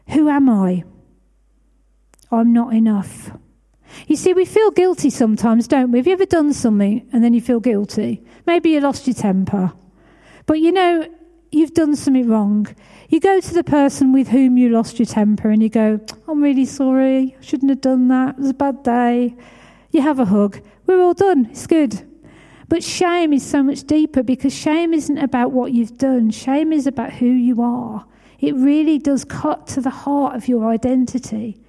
Who 0.10 0.30
am 0.30 0.48
I? 0.48 0.84
I'm 2.30 2.54
not 2.54 2.72
enough. 2.72 3.32
You 4.08 4.16
see, 4.16 4.34
we 4.34 4.46
feel 4.46 4.72
guilty 4.72 5.10
sometimes, 5.10 5.68
don't 5.68 5.92
we? 5.92 6.00
Have 6.00 6.08
you 6.08 6.14
ever 6.14 6.26
done 6.26 6.54
something 6.54 7.08
and 7.12 7.24
then 7.24 7.34
you 7.34 7.42
feel 7.42 7.60
guilty? 7.60 8.24
Maybe 8.46 8.72
you 8.72 8.82
lost 8.82 9.08
your 9.08 9.14
temper. 9.14 9.74
But 10.46 10.60
you 10.60 10.72
know, 10.72 11.08
you've 11.52 11.74
done 11.74 11.96
something 11.96 12.28
wrong. 12.28 12.68
You 13.10 13.20
go 13.20 13.40
to 13.40 13.54
the 13.54 13.64
person 13.64 14.14
with 14.14 14.28
whom 14.30 14.58
you 14.58 14.70
lost 14.70 15.00
your 15.00 15.06
temper 15.06 15.50
and 15.50 15.62
you 15.62 15.70
go, 15.70 16.00
I'm 16.28 16.42
really 16.42 16.66
sorry. 16.66 17.36
I 17.38 17.42
shouldn't 17.42 17.70
have 17.70 17.82
done 17.82 18.08
that. 18.10 18.36
It 18.36 18.40
was 18.40 18.50
a 18.50 18.54
bad 18.54 18.84
day. 18.84 19.36
You 19.92 20.02
have 20.02 20.20
a 20.20 20.26
hug. 20.26 20.62
We're 20.86 21.02
all 21.02 21.14
done. 21.14 21.48
It's 21.52 21.68
good. 21.68 22.04
But 22.70 22.84
shame 22.84 23.32
is 23.32 23.46
so 23.46 23.64
much 23.64 23.84
deeper 23.84 24.24
because 24.24 24.54
shame 24.54 24.94
isn't 24.94 25.18
about 25.18 25.52
what 25.52 25.72
you've 25.72 25.98
done, 25.98 26.32
shame 26.32 26.74
is 26.74 26.86
about 26.86 27.14
who 27.14 27.28
you 27.28 27.62
are. 27.62 28.06
It 28.40 28.56
really 28.56 29.00
does 29.00 29.24
cut 29.24 29.68
to 29.68 29.82
the 29.82 29.90
heart 29.90 30.36
of 30.36 30.48
your 30.48 30.68
identity. 30.70 31.62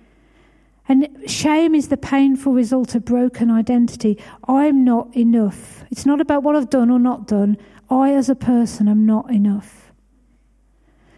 And 0.88 1.08
shame 1.26 1.74
is 1.74 1.88
the 1.88 1.98
painful 1.98 2.54
result 2.54 2.94
of 2.94 3.04
broken 3.04 3.50
identity. 3.50 4.18
I'm 4.48 4.84
not 4.84 5.14
enough. 5.14 5.84
It's 5.90 6.06
not 6.06 6.20
about 6.20 6.42
what 6.42 6.56
I've 6.56 6.70
done 6.70 6.90
or 6.90 6.98
not 6.98 7.26
done. 7.26 7.58
I, 7.90 8.12
as 8.14 8.30
a 8.30 8.34
person, 8.34 8.88
am 8.88 9.04
not 9.04 9.30
enough. 9.30 9.92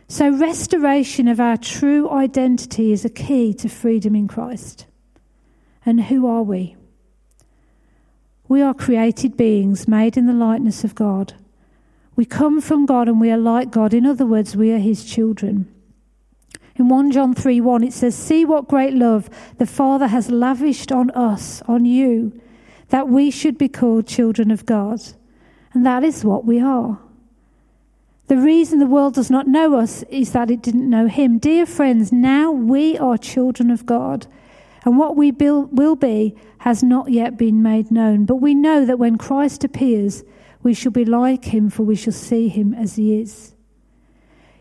So, 0.08 0.28
restoration 0.28 1.28
of 1.28 1.38
our 1.38 1.56
true 1.56 2.10
identity 2.10 2.90
is 2.90 3.04
a 3.04 3.08
key 3.08 3.54
to 3.54 3.68
freedom 3.68 4.16
in 4.16 4.26
Christ. 4.26 4.86
And 5.86 6.02
who 6.02 6.26
are 6.26 6.42
we? 6.42 6.76
We 8.48 8.60
are 8.60 8.74
created 8.74 9.36
beings 9.36 9.86
made 9.86 10.16
in 10.16 10.26
the 10.26 10.32
likeness 10.32 10.82
of 10.82 10.96
God. 10.96 11.34
We 12.16 12.24
come 12.24 12.60
from 12.60 12.86
God 12.86 13.06
and 13.06 13.20
we 13.20 13.30
are 13.30 13.38
like 13.38 13.70
God. 13.70 13.94
In 13.94 14.04
other 14.04 14.26
words, 14.26 14.56
we 14.56 14.72
are 14.72 14.78
His 14.78 15.04
children. 15.04 15.72
In 16.80 16.88
1 16.88 17.10
John 17.10 17.34
3 17.34 17.60
1, 17.60 17.84
it 17.84 17.92
says, 17.92 18.14
See 18.14 18.46
what 18.46 18.66
great 18.66 18.94
love 18.94 19.28
the 19.58 19.66
Father 19.66 20.06
has 20.06 20.30
lavished 20.30 20.90
on 20.90 21.10
us, 21.10 21.60
on 21.68 21.84
you, 21.84 22.40
that 22.88 23.06
we 23.06 23.30
should 23.30 23.58
be 23.58 23.68
called 23.68 24.06
children 24.06 24.50
of 24.50 24.64
God. 24.64 24.98
And 25.74 25.84
that 25.84 26.02
is 26.02 26.24
what 26.24 26.46
we 26.46 26.58
are. 26.58 26.98
The 28.28 28.38
reason 28.38 28.78
the 28.78 28.86
world 28.86 29.12
does 29.12 29.30
not 29.30 29.46
know 29.46 29.74
us 29.74 30.04
is 30.04 30.32
that 30.32 30.50
it 30.50 30.62
didn't 30.62 30.88
know 30.88 31.06
Him. 31.06 31.36
Dear 31.36 31.66
friends, 31.66 32.12
now 32.12 32.50
we 32.50 32.96
are 32.96 33.18
children 33.18 33.70
of 33.70 33.84
God. 33.84 34.26
And 34.86 34.96
what 34.96 35.18
we 35.18 35.32
will 35.32 35.96
be 35.96 36.34
has 36.60 36.82
not 36.82 37.10
yet 37.10 37.36
been 37.36 37.62
made 37.62 37.90
known. 37.90 38.24
But 38.24 38.36
we 38.36 38.54
know 38.54 38.86
that 38.86 38.98
when 38.98 39.18
Christ 39.18 39.64
appears, 39.64 40.24
we 40.62 40.72
shall 40.72 40.92
be 40.92 41.04
like 41.04 41.44
him, 41.44 41.68
for 41.68 41.82
we 41.82 41.94
shall 41.94 42.14
see 42.14 42.48
him 42.48 42.72
as 42.72 42.96
he 42.96 43.20
is. 43.20 43.54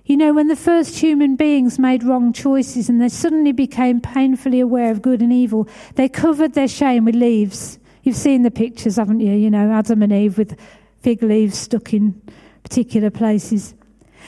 You 0.09 0.17
know, 0.17 0.33
when 0.33 0.47
the 0.47 0.55
first 0.55 0.97
human 0.97 1.35
beings 1.35 1.77
made 1.77 2.03
wrong 2.03 2.33
choices 2.33 2.89
and 2.89 2.99
they 2.99 3.09
suddenly 3.09 3.51
became 3.51 4.01
painfully 4.01 4.59
aware 4.59 4.89
of 4.89 5.03
good 5.03 5.21
and 5.21 5.31
evil, 5.31 5.69
they 5.93 6.09
covered 6.09 6.53
their 6.53 6.67
shame 6.67 7.05
with 7.05 7.13
leaves. 7.13 7.77
You've 8.01 8.15
seen 8.15 8.41
the 8.41 8.49
pictures, 8.49 8.95
haven't 8.95 9.19
you? 9.19 9.33
You 9.33 9.51
know, 9.51 9.71
Adam 9.71 10.01
and 10.01 10.11
Eve 10.11 10.39
with 10.39 10.59
fig 11.03 11.21
leaves 11.21 11.59
stuck 11.59 11.93
in 11.93 12.19
particular 12.63 13.11
places. 13.11 13.75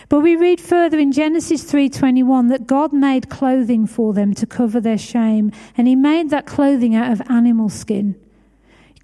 But 0.07 0.19
we 0.19 0.35
read 0.35 0.61
further 0.61 0.99
in 0.99 1.11
Genesis 1.11 1.63
3:21 1.63 2.49
that 2.49 2.67
God 2.67 2.93
made 2.93 3.29
clothing 3.29 3.87
for 3.87 4.13
them 4.13 4.35
to 4.35 4.45
cover 4.45 4.79
their 4.79 4.99
shame, 4.99 5.51
and 5.75 5.87
he 5.87 5.95
made 5.95 6.29
that 6.29 6.45
clothing 6.45 6.93
out 6.93 7.11
of 7.11 7.23
animal 7.27 7.69
skin. 7.69 8.13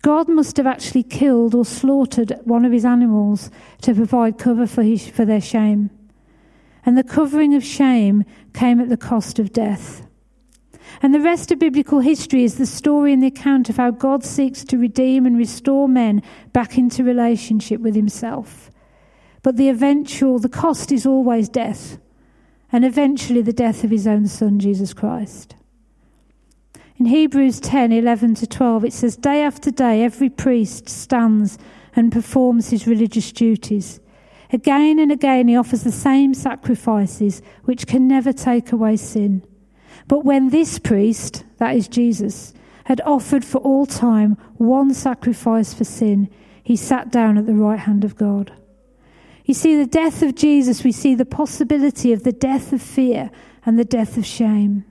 God 0.04 0.30
must 0.30 0.58
have 0.58 0.68
actually 0.68 1.02
killed 1.02 1.56
or 1.56 1.66
slaughtered 1.66 2.40
one 2.44 2.66
of 2.66 2.72
his 2.72 2.86
animals 2.86 3.50
to 3.82 3.96
provide 3.96 4.38
cover 4.38 4.68
for, 4.68 4.84
his, 4.84 5.08
for 5.08 5.26
their 5.26 5.42
shame. 5.42 5.90
And 6.86 6.98
the 6.98 7.04
covering 7.04 7.54
of 7.54 7.64
shame 7.64 8.24
came 8.54 8.80
at 8.80 8.90
the 8.90 8.98
cost 8.98 9.40
of 9.40 9.52
death. 9.52 10.08
And 11.02 11.14
the 11.14 11.20
rest 11.20 11.52
of 11.52 11.60
biblical 11.60 12.00
history 12.00 12.44
is 12.44 12.56
the 12.56 12.66
story 12.66 13.14
and 13.14 13.22
the 13.22 13.28
account 13.28 13.70
of 13.70 13.78
how 13.78 13.92
God 13.92 14.24
seeks 14.24 14.64
to 14.66 14.78
redeem 14.78 15.26
and 15.26 15.38
restore 15.38 15.88
men 15.88 16.24
back 16.54 16.78
into 16.78 17.04
relationship 17.04 17.82
with 17.82 17.96
himself. 17.96 18.72
But 19.44 19.58
the 19.58 19.70
eventual, 19.70 20.40
the 20.40 20.50
cost 20.50 20.92
is 20.92 21.06
always 21.06 21.50
death, 21.50 22.00
and 22.72 22.84
eventually 22.84 23.42
the 23.42 23.54
death 23.54 23.84
of 23.84 23.92
his 23.92 24.08
own 24.08 24.28
son, 24.28 24.60
Jesus 24.60 24.94
Christ. 24.94 25.56
In 26.98 27.06
Hebrews 27.06 27.60
10 27.60 27.92
11 27.92 28.36
to 28.36 28.48
12, 28.48 28.86
it 28.86 28.94
says, 28.94 29.16
Day 29.16 29.44
after 29.44 29.70
day, 29.70 30.04
every 30.04 30.30
priest 30.30 30.90
stands 30.90 31.60
and 31.96 32.12
performs 32.12 32.72
his 32.72 32.88
religious 32.88 33.32
duties. 33.32 34.00
Again 34.52 35.00
and 35.00 35.12
again, 35.12 35.48
he 35.48 35.58
offers 35.58 35.84
the 35.84 35.92
same 35.92 36.34
sacrifices 36.34 37.42
which 37.64 37.88
can 37.88 38.08
never 38.08 38.32
take 38.32 38.72
away 38.72 38.96
sin. 38.96 39.46
But 40.08 40.24
when 40.24 40.50
this 40.50 40.80
priest, 40.80 41.44
that 41.58 41.76
is 41.76 41.88
Jesus, 41.88 42.54
had 42.86 43.02
offered 43.02 43.44
for 43.44 43.58
all 43.60 43.86
time 43.86 44.38
one 44.56 44.94
sacrifice 44.94 45.74
for 45.74 45.84
sin, 45.84 46.30
he 46.64 46.76
sat 46.76 47.12
down 47.12 47.38
at 47.38 47.46
the 47.46 47.54
right 47.54 47.80
hand 47.80 48.06
of 48.06 48.16
God. 48.16 48.54
You 49.44 49.54
see, 49.54 49.76
the 49.76 49.86
death 49.86 50.22
of 50.22 50.36
Jesus, 50.36 50.84
we 50.84 50.92
see 50.92 51.16
the 51.16 51.26
possibility 51.26 52.12
of 52.14 52.24
the 52.24 52.34
death 52.34 52.74
of 52.74 52.82
fear 52.82 53.32
and 53.66 53.78
the 53.78 53.86
death 53.86 54.18
of 54.18 54.26
shame. 54.26 54.86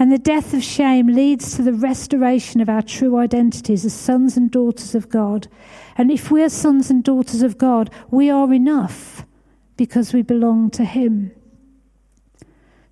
And 0.00 0.10
the 0.10 0.18
death 0.18 0.54
of 0.54 0.64
shame 0.64 1.08
leads 1.08 1.54
to 1.54 1.62
the 1.62 1.74
restoration 1.74 2.62
of 2.62 2.70
our 2.70 2.80
true 2.80 3.18
identities 3.18 3.84
as 3.84 3.92
sons 3.92 4.36
and 4.36 4.50
daughters 4.50 4.94
of 4.94 5.10
God. 5.10 5.46
And 5.96 6.10
if 6.10 6.30
we're 6.30 6.48
sons 6.48 6.90
and 6.90 7.04
daughters 7.04 7.42
of 7.42 7.58
God, 7.58 7.90
we 8.10 8.30
are 8.30 8.52
enough 8.52 9.26
because 9.76 10.14
we 10.14 10.22
belong 10.22 10.70
to 10.70 10.84
Him. 10.84 11.32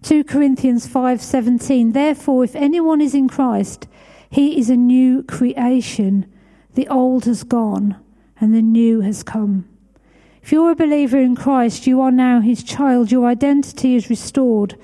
2 0.03 0.23
Corinthians 0.23 0.87
5:17 0.87 1.95
Therefore 1.95 2.45
if 2.45 2.55
anyone 2.55 3.01
is 3.01 3.15
in 3.15 3.29
Christ 3.29 3.89
he 4.31 4.59
is 4.59 4.71
a 4.71 4.77
new 4.77 5.25
creation 5.25 6.25
the 6.75 6.87
old 6.87 7.25
has 7.25 7.43
gone 7.43 7.97
and 8.39 8.55
the 8.55 8.63
new 8.63 9.01
has 9.01 9.25
come 9.25 9.69
if 10.49 10.53
you're 10.53 10.71
a 10.71 10.77
believer 10.77 11.19
in 11.19 11.37
Christ, 11.37 11.87
you 11.87 12.01
are 12.01 12.11
now 12.11 12.41
his 12.41 12.63
child. 12.63 13.13
Your 13.13 13.27
identity 13.27 13.97
is 13.97 14.09
restored. 14.09 14.79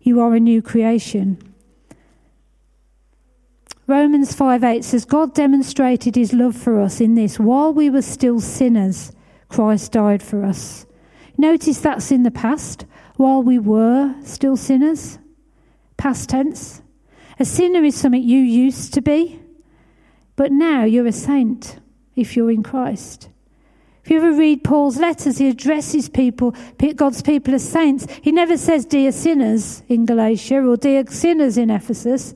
You 0.00 0.20
are 0.20 0.32
a 0.32 0.38
new 0.38 0.62
creation. 0.62 1.47
Romans 3.88 4.34
5 4.34 4.62
8 4.62 4.84
says, 4.84 5.06
God 5.06 5.32
demonstrated 5.32 6.14
his 6.14 6.34
love 6.34 6.54
for 6.54 6.78
us 6.78 7.00
in 7.00 7.14
this. 7.14 7.40
While 7.40 7.72
we 7.72 7.88
were 7.88 8.02
still 8.02 8.38
sinners, 8.38 9.12
Christ 9.48 9.92
died 9.92 10.22
for 10.22 10.44
us. 10.44 10.84
Notice 11.38 11.80
that's 11.80 12.12
in 12.12 12.22
the 12.22 12.30
past. 12.30 12.84
While 13.16 13.42
we 13.42 13.58
were 13.58 14.14
still 14.22 14.58
sinners, 14.58 15.18
past 15.96 16.28
tense. 16.28 16.82
A 17.40 17.46
sinner 17.46 17.82
is 17.82 17.96
something 17.96 18.22
you 18.22 18.40
used 18.40 18.92
to 18.92 19.00
be, 19.00 19.40
but 20.36 20.52
now 20.52 20.84
you're 20.84 21.06
a 21.06 21.12
saint 21.12 21.78
if 22.14 22.36
you're 22.36 22.50
in 22.50 22.62
Christ. 22.62 23.30
If 24.04 24.10
you 24.10 24.18
ever 24.18 24.32
read 24.32 24.64
Paul's 24.64 24.98
letters, 24.98 25.38
he 25.38 25.48
addresses 25.48 26.10
people, 26.10 26.54
God's 26.94 27.22
people 27.22 27.54
as 27.54 27.66
saints. 27.66 28.06
He 28.20 28.32
never 28.32 28.58
says, 28.58 28.84
Dear 28.84 29.12
sinners 29.12 29.82
in 29.88 30.04
Galatia 30.04 30.62
or 30.62 30.76
Dear 30.76 31.06
sinners 31.06 31.56
in 31.56 31.70
Ephesus. 31.70 32.34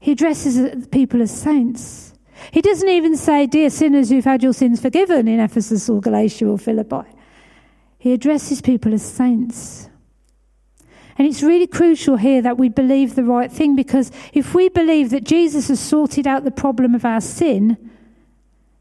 He 0.00 0.12
addresses 0.12 0.86
people 0.88 1.22
as 1.22 1.30
saints. 1.30 2.14
He 2.52 2.60
doesn't 2.60 2.88
even 2.88 3.16
say, 3.16 3.46
Dear 3.46 3.70
sinners 3.70 4.10
you've 4.10 4.24
had 4.24 4.42
your 4.42 4.52
sins 4.52 4.80
forgiven 4.80 5.26
in 5.28 5.40
Ephesus 5.40 5.88
or 5.88 6.00
Galatia 6.00 6.46
or 6.46 6.58
Philippi. 6.58 7.08
He 7.98 8.12
addresses 8.12 8.60
people 8.60 8.94
as 8.94 9.02
saints. 9.02 9.88
And 11.16 11.26
it's 11.26 11.42
really 11.42 11.66
crucial 11.66 12.16
here 12.16 12.40
that 12.42 12.58
we 12.58 12.68
believe 12.68 13.16
the 13.16 13.24
right 13.24 13.50
thing 13.50 13.74
because 13.74 14.12
if 14.32 14.54
we 14.54 14.68
believe 14.68 15.10
that 15.10 15.24
Jesus 15.24 15.66
has 15.66 15.80
sorted 15.80 16.28
out 16.28 16.44
the 16.44 16.52
problem 16.52 16.94
of 16.94 17.04
our 17.04 17.20
sin, 17.20 17.76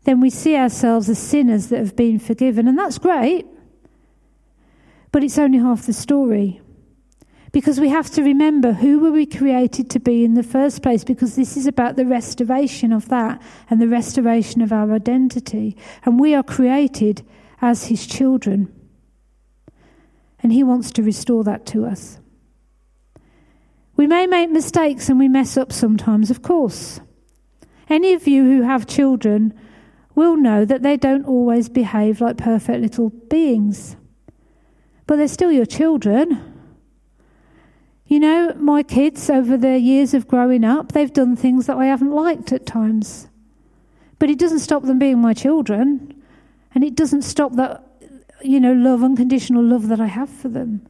then 0.04 0.22
we 0.22 0.30
see 0.30 0.56
ourselves 0.56 1.10
as 1.10 1.18
sinners 1.18 1.68
that 1.68 1.80
have 1.80 1.96
been 1.96 2.20
forgiven. 2.20 2.68
And 2.68 2.78
that's 2.78 3.00
great. 3.00 3.48
But 5.12 5.24
it's 5.24 5.40
only 5.40 5.58
half 5.58 5.88
the 5.88 5.94
story. 5.94 6.62
Because 7.58 7.80
we 7.80 7.90
have 7.90 8.12
to 8.12 8.22
remember 8.22 8.72
who 8.74 9.00
were 9.00 9.10
we 9.10 9.26
created 9.26 9.90
to 9.90 10.00
be 10.00 10.24
in 10.24 10.36
the 10.36 10.44
first 10.44 10.84
place, 10.84 11.04
because 11.04 11.36
this 11.36 11.58
is 11.58 11.66
about 11.66 11.96
the 11.96 12.06
restoration 12.06 12.94
of 12.94 13.10
that 13.10 13.42
and 13.68 13.82
the 13.82 13.88
restoration 13.88 14.62
of 14.62 14.72
our 14.72 14.94
identity. 14.94 15.76
And 16.06 16.20
we 16.20 16.36
are 16.36 16.44
created 16.44 17.26
as 17.60 17.86
his 17.86 18.06
children. 18.06 18.72
And 20.44 20.54
he 20.54 20.62
wants 20.62 20.92
to 20.92 21.02
restore 21.02 21.44
that 21.46 21.66
to 21.74 21.88
us. 21.88 22.20
We 23.96 24.06
may 24.06 24.28
make 24.28 24.52
mistakes 24.52 25.10
and 25.10 25.18
we 25.18 25.28
mess 25.28 25.58
up 25.58 25.74
sometimes, 25.74 26.30
of 26.30 26.44
course. 26.44 27.00
Any 27.90 28.14
of 28.14 28.28
you 28.28 28.44
who 28.44 28.62
have 28.62 28.86
children 28.86 29.60
will 30.14 30.38
know 30.38 30.64
that 30.64 30.84
they 30.84 30.96
don't 30.96 31.26
always 31.26 31.70
behave 31.70 32.22
like 32.22 32.38
perfect 32.38 32.82
little 32.82 33.10
beings. 33.10 33.96
But 35.08 35.16
they're 35.16 35.28
still 35.28 35.52
your 35.52 35.66
children. 35.66 36.54
You 38.08 38.20
know, 38.22 38.54
my 38.58 38.84
kids, 38.84 39.30
over 39.30 39.58
the 39.58 39.78
years 39.78 40.14
of 40.14 40.28
growing 40.28 40.64
up, 40.64 40.94
they've 40.94 41.12
done 41.12 41.36
things 41.36 41.66
that 41.66 41.78
I 41.78 41.86
haven't 41.86 42.12
liked 42.12 42.54
at 42.54 42.66
times. 42.66 43.28
But 44.18 44.30
it 44.30 44.40
doesn't 44.40 44.60
stop 44.60 44.84
them 44.84 44.98
being 44.98 45.20
my 45.20 45.34
children. 45.34 46.16
And 46.74 46.84
it 46.84 46.96
doesn't 46.96 47.24
stop 47.24 47.56
that, 47.56 47.84
you 48.42 48.60
know, 48.60 48.74
love, 48.74 49.04
unconditional 49.04 49.64
love 49.64 49.90
that 49.90 50.00
I 50.00 50.08
have 50.08 50.30
for 50.30 50.48
them. 50.48 50.88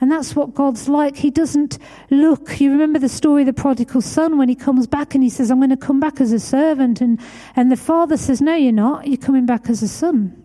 And 0.00 0.12
that's 0.12 0.36
what 0.36 0.54
God's 0.54 0.88
like. 0.88 1.16
He 1.16 1.30
doesn't 1.30 1.78
look. 2.10 2.60
You 2.60 2.70
remember 2.70 2.98
the 2.98 3.08
story 3.08 3.42
of 3.42 3.46
the 3.46 3.52
prodigal 3.52 4.00
son 4.00 4.38
when 4.38 4.48
he 4.48 4.54
comes 4.54 4.86
back 4.86 5.14
and 5.14 5.24
he 5.24 5.30
says, 5.30 5.50
I'm 5.50 5.58
going 5.58 5.70
to 5.70 5.76
come 5.76 5.98
back 5.98 6.20
as 6.20 6.32
a 6.32 6.38
servant. 6.38 7.00
And, 7.00 7.18
and 7.56 7.72
the 7.72 7.76
father 7.76 8.16
says, 8.16 8.40
No, 8.40 8.54
you're 8.54 8.70
not. 8.70 9.08
You're 9.08 9.16
coming 9.16 9.44
back 9.44 9.68
as 9.68 9.82
a 9.82 9.88
son. 9.88 10.37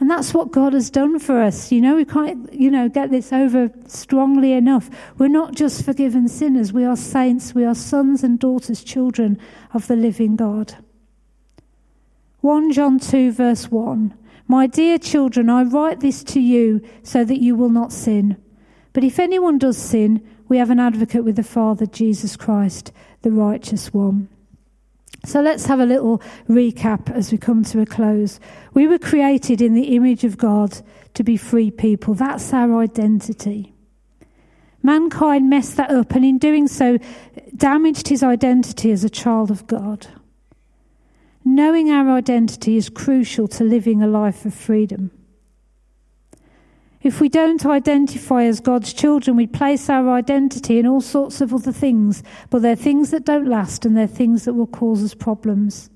And 0.00 0.10
that's 0.10 0.34
what 0.34 0.50
God 0.50 0.72
has 0.72 0.90
done 0.90 1.20
for 1.20 1.40
us. 1.40 1.70
You 1.70 1.80
know, 1.80 1.94
we 1.96 2.04
can't, 2.04 2.52
you 2.52 2.70
know, 2.70 2.88
get 2.88 3.10
this 3.10 3.32
over 3.32 3.70
strongly 3.86 4.52
enough. 4.52 4.90
We're 5.18 5.28
not 5.28 5.54
just 5.54 5.84
forgiven 5.84 6.26
sinners. 6.26 6.72
We 6.72 6.84
are 6.84 6.96
saints. 6.96 7.54
We 7.54 7.64
are 7.64 7.76
sons 7.76 8.24
and 8.24 8.38
daughters, 8.38 8.82
children 8.82 9.38
of 9.72 9.86
the 9.86 9.94
living 9.94 10.34
God. 10.34 10.76
1 12.40 12.72
John 12.72 12.98
2, 12.98 13.32
verse 13.32 13.70
1. 13.70 14.14
My 14.48 14.66
dear 14.66 14.98
children, 14.98 15.48
I 15.48 15.62
write 15.62 16.00
this 16.00 16.24
to 16.24 16.40
you 16.40 16.82
so 17.02 17.24
that 17.24 17.40
you 17.40 17.54
will 17.54 17.70
not 17.70 17.92
sin. 17.92 18.36
But 18.92 19.04
if 19.04 19.18
anyone 19.18 19.58
does 19.58 19.78
sin, 19.78 20.26
we 20.48 20.58
have 20.58 20.70
an 20.70 20.80
advocate 20.80 21.24
with 21.24 21.36
the 21.36 21.42
Father, 21.42 21.86
Jesus 21.86 22.36
Christ, 22.36 22.92
the 23.22 23.30
righteous 23.30 23.94
one. 23.94 24.28
So 25.24 25.40
let's 25.40 25.66
have 25.66 25.80
a 25.80 25.86
little 25.86 26.20
recap 26.48 27.10
as 27.10 27.32
we 27.32 27.38
come 27.38 27.64
to 27.64 27.80
a 27.80 27.86
close. 27.86 28.38
We 28.74 28.86
were 28.86 28.98
created 28.98 29.62
in 29.62 29.74
the 29.74 29.96
image 29.96 30.24
of 30.24 30.36
God 30.36 30.80
to 31.14 31.24
be 31.24 31.36
free 31.36 31.70
people. 31.70 32.14
That's 32.14 32.52
our 32.52 32.80
identity. 32.80 33.74
Mankind 34.82 35.48
messed 35.48 35.78
that 35.78 35.90
up 35.90 36.12
and 36.12 36.24
in 36.24 36.36
doing 36.36 36.68
so 36.68 36.98
damaged 37.56 38.08
his 38.08 38.22
identity 38.22 38.90
as 38.90 39.02
a 39.02 39.08
child 39.08 39.50
of 39.50 39.66
God. 39.66 40.08
Knowing 41.42 41.90
our 41.90 42.10
identity 42.10 42.76
is 42.76 42.90
crucial 42.90 43.48
to 43.48 43.64
living 43.64 44.02
a 44.02 44.06
life 44.06 44.44
of 44.44 44.52
freedom. 44.52 45.10
If 47.04 47.20
we 47.20 47.28
don't 47.28 47.66
identify 47.66 48.44
as 48.44 48.60
God's 48.60 48.94
children, 48.94 49.36
we 49.36 49.46
place 49.46 49.90
our 49.90 50.08
identity 50.08 50.78
in 50.78 50.86
all 50.86 51.02
sorts 51.02 51.42
of 51.42 51.52
other 51.52 51.70
things, 51.70 52.22
but 52.48 52.62
they're 52.62 52.74
things 52.74 53.10
that 53.10 53.26
don't 53.26 53.46
last 53.46 53.84
and 53.84 53.94
they're 53.94 54.06
things 54.06 54.46
that 54.46 54.54
will 54.54 54.66
cause 54.66 55.04
us 55.04 55.12
problems. 55.12 55.90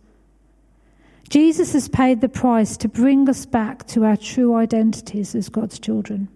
Jesus 1.31 1.73
has 1.73 1.89
paid 1.89 2.21
the 2.21 2.29
price 2.29 2.77
to 2.77 2.89
bring 2.89 3.27
us 3.27 3.47
back 3.47 3.87
to 3.87 4.05
our 4.05 4.19
true 4.19 4.55
identities 4.55 5.35
as 5.35 5.49
God's 5.49 5.79
children. 5.79 6.29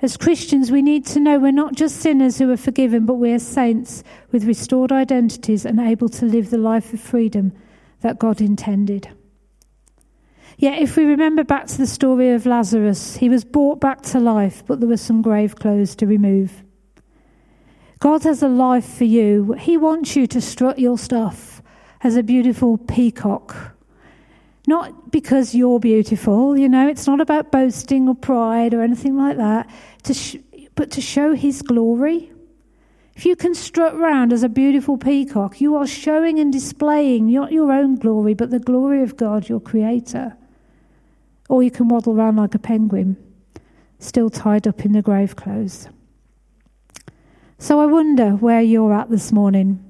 As 0.00 0.16
Christians, 0.16 0.70
we 0.70 0.80
need 0.80 1.04
to 1.06 1.20
know 1.20 1.38
we're 1.38 1.52
not 1.52 1.74
just 1.74 1.96
sinners 1.96 2.38
who 2.38 2.50
are 2.50 2.56
forgiven, 2.56 3.04
but 3.04 3.14
we're 3.14 3.38
saints 3.38 4.02
with 4.32 4.44
restored 4.44 4.90
identities 4.90 5.66
and 5.66 5.78
able 5.78 6.08
to 6.10 6.24
live 6.24 6.48
the 6.48 6.56
life 6.56 6.94
of 6.94 7.00
freedom 7.00 7.52
that 8.00 8.18
God 8.18 8.40
intended. 8.40 9.10
Yet, 10.58 10.80
if 10.80 10.96
we 10.96 11.04
remember 11.04 11.44
back 11.44 11.66
to 11.68 11.78
the 11.78 11.86
story 11.86 12.30
of 12.32 12.44
Lazarus, 12.44 13.16
he 13.16 13.28
was 13.28 13.44
brought 13.44 13.80
back 13.80 14.02
to 14.02 14.20
life, 14.20 14.62
but 14.66 14.80
there 14.80 14.88
were 14.88 14.96
some 14.96 15.22
grave 15.22 15.56
clothes 15.56 15.94
to 15.96 16.06
remove. 16.06 16.64
God 18.00 18.24
has 18.24 18.42
a 18.42 18.48
life 18.48 18.84
for 18.86 19.04
you. 19.04 19.54
He 19.54 19.76
wants 19.76 20.16
you 20.16 20.26
to 20.26 20.40
strut 20.40 20.78
your 20.78 20.98
stuff 20.98 21.62
as 22.02 22.16
a 22.16 22.22
beautiful 22.22 22.76
peacock 22.76 23.78
not 24.68 25.10
because 25.10 25.54
you're 25.54 25.80
beautiful, 25.80 26.56
you 26.56 26.68
know, 26.68 26.86
it's 26.86 27.06
not 27.06 27.22
about 27.22 27.50
boasting 27.50 28.06
or 28.06 28.14
pride 28.14 28.74
or 28.74 28.82
anything 28.82 29.16
like 29.16 29.38
that, 29.38 29.68
to 30.02 30.12
sh- 30.12 30.36
but 30.74 30.90
to 30.90 31.00
show 31.00 31.34
His 31.34 31.62
glory. 31.62 32.30
If 33.16 33.24
you 33.24 33.34
can 33.34 33.54
strut 33.54 33.96
round 33.96 34.30
as 34.30 34.42
a 34.42 34.48
beautiful 34.48 34.98
peacock, 34.98 35.62
you 35.62 35.74
are 35.74 35.86
showing 35.86 36.38
and 36.38 36.52
displaying 36.52 37.32
not 37.32 37.50
your 37.50 37.72
own 37.72 37.96
glory, 37.96 38.34
but 38.34 38.50
the 38.50 38.58
glory 38.58 39.02
of 39.02 39.16
God, 39.16 39.48
your 39.48 39.58
Creator. 39.58 40.36
Or 41.48 41.62
you 41.62 41.70
can 41.70 41.88
waddle 41.88 42.14
around 42.14 42.36
like 42.36 42.54
a 42.54 42.58
penguin, 42.58 43.16
still 43.98 44.30
tied 44.30 44.66
up 44.66 44.84
in 44.84 44.92
the 44.92 45.02
grave 45.02 45.34
clothes. 45.34 45.88
So 47.58 47.80
I 47.80 47.86
wonder 47.86 48.30
where 48.32 48.60
you're 48.60 48.92
at 48.92 49.10
this 49.10 49.32
morning. 49.32 49.84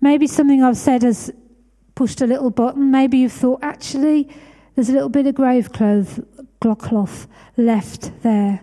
Maybe 0.00 0.26
something 0.26 0.62
I've 0.62 0.76
said 0.76 1.02
has 1.02 1.32
pushed 1.94 2.20
a 2.20 2.26
little 2.26 2.50
button. 2.50 2.90
Maybe 2.90 3.18
you've 3.18 3.32
thought, 3.32 3.60
actually, 3.62 4.28
there's 4.74 4.90
a 4.90 4.92
little 4.92 5.08
bit 5.08 5.26
of 5.26 5.34
grave 5.34 5.72
cloth, 5.72 6.20
cloth 6.60 7.26
left 7.56 8.22
there 8.22 8.60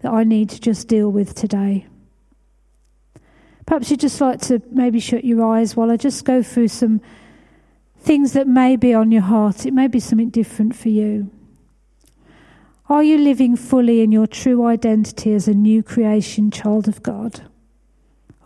that 0.00 0.12
I 0.12 0.24
need 0.24 0.50
to 0.50 0.60
just 0.60 0.86
deal 0.88 1.10
with 1.10 1.34
today. 1.34 1.86
Perhaps 3.66 3.90
you'd 3.90 4.00
just 4.00 4.20
like 4.20 4.40
to 4.42 4.62
maybe 4.70 5.00
shut 5.00 5.24
your 5.24 5.44
eyes 5.44 5.74
while 5.74 5.90
I 5.90 5.96
just 5.96 6.24
go 6.24 6.42
through 6.42 6.68
some 6.68 7.00
things 8.04 8.34
that 8.34 8.46
may 8.46 8.76
be 8.76 8.92
on 8.92 9.10
your 9.10 9.22
heart. 9.22 9.64
It 9.64 9.72
may 9.72 9.88
be 9.88 9.98
something 9.98 10.28
different 10.28 10.76
for 10.76 10.90
you. 10.90 11.30
Are 12.88 13.02
you 13.02 13.16
living 13.16 13.56
fully 13.56 14.02
in 14.02 14.12
your 14.12 14.26
true 14.26 14.66
identity 14.66 15.32
as 15.32 15.48
a 15.48 15.54
new 15.54 15.82
creation 15.82 16.50
child 16.50 16.86
of 16.86 17.02
God? 17.02 17.48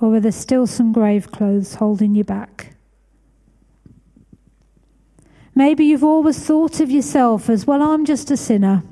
Or 0.00 0.14
are 0.14 0.20
there 0.20 0.30
still 0.30 0.68
some 0.68 0.92
grave 0.92 1.32
clothes 1.32 1.74
holding 1.74 2.14
you 2.14 2.22
back? 2.22 2.76
Maybe 5.56 5.86
you've 5.86 6.04
always 6.04 6.38
thought 6.38 6.78
of 6.78 6.88
yourself 6.88 7.50
as, 7.50 7.66
well, 7.66 7.82
I'm 7.82 8.04
just 8.04 8.30
a 8.30 8.36
sinner 8.36 8.84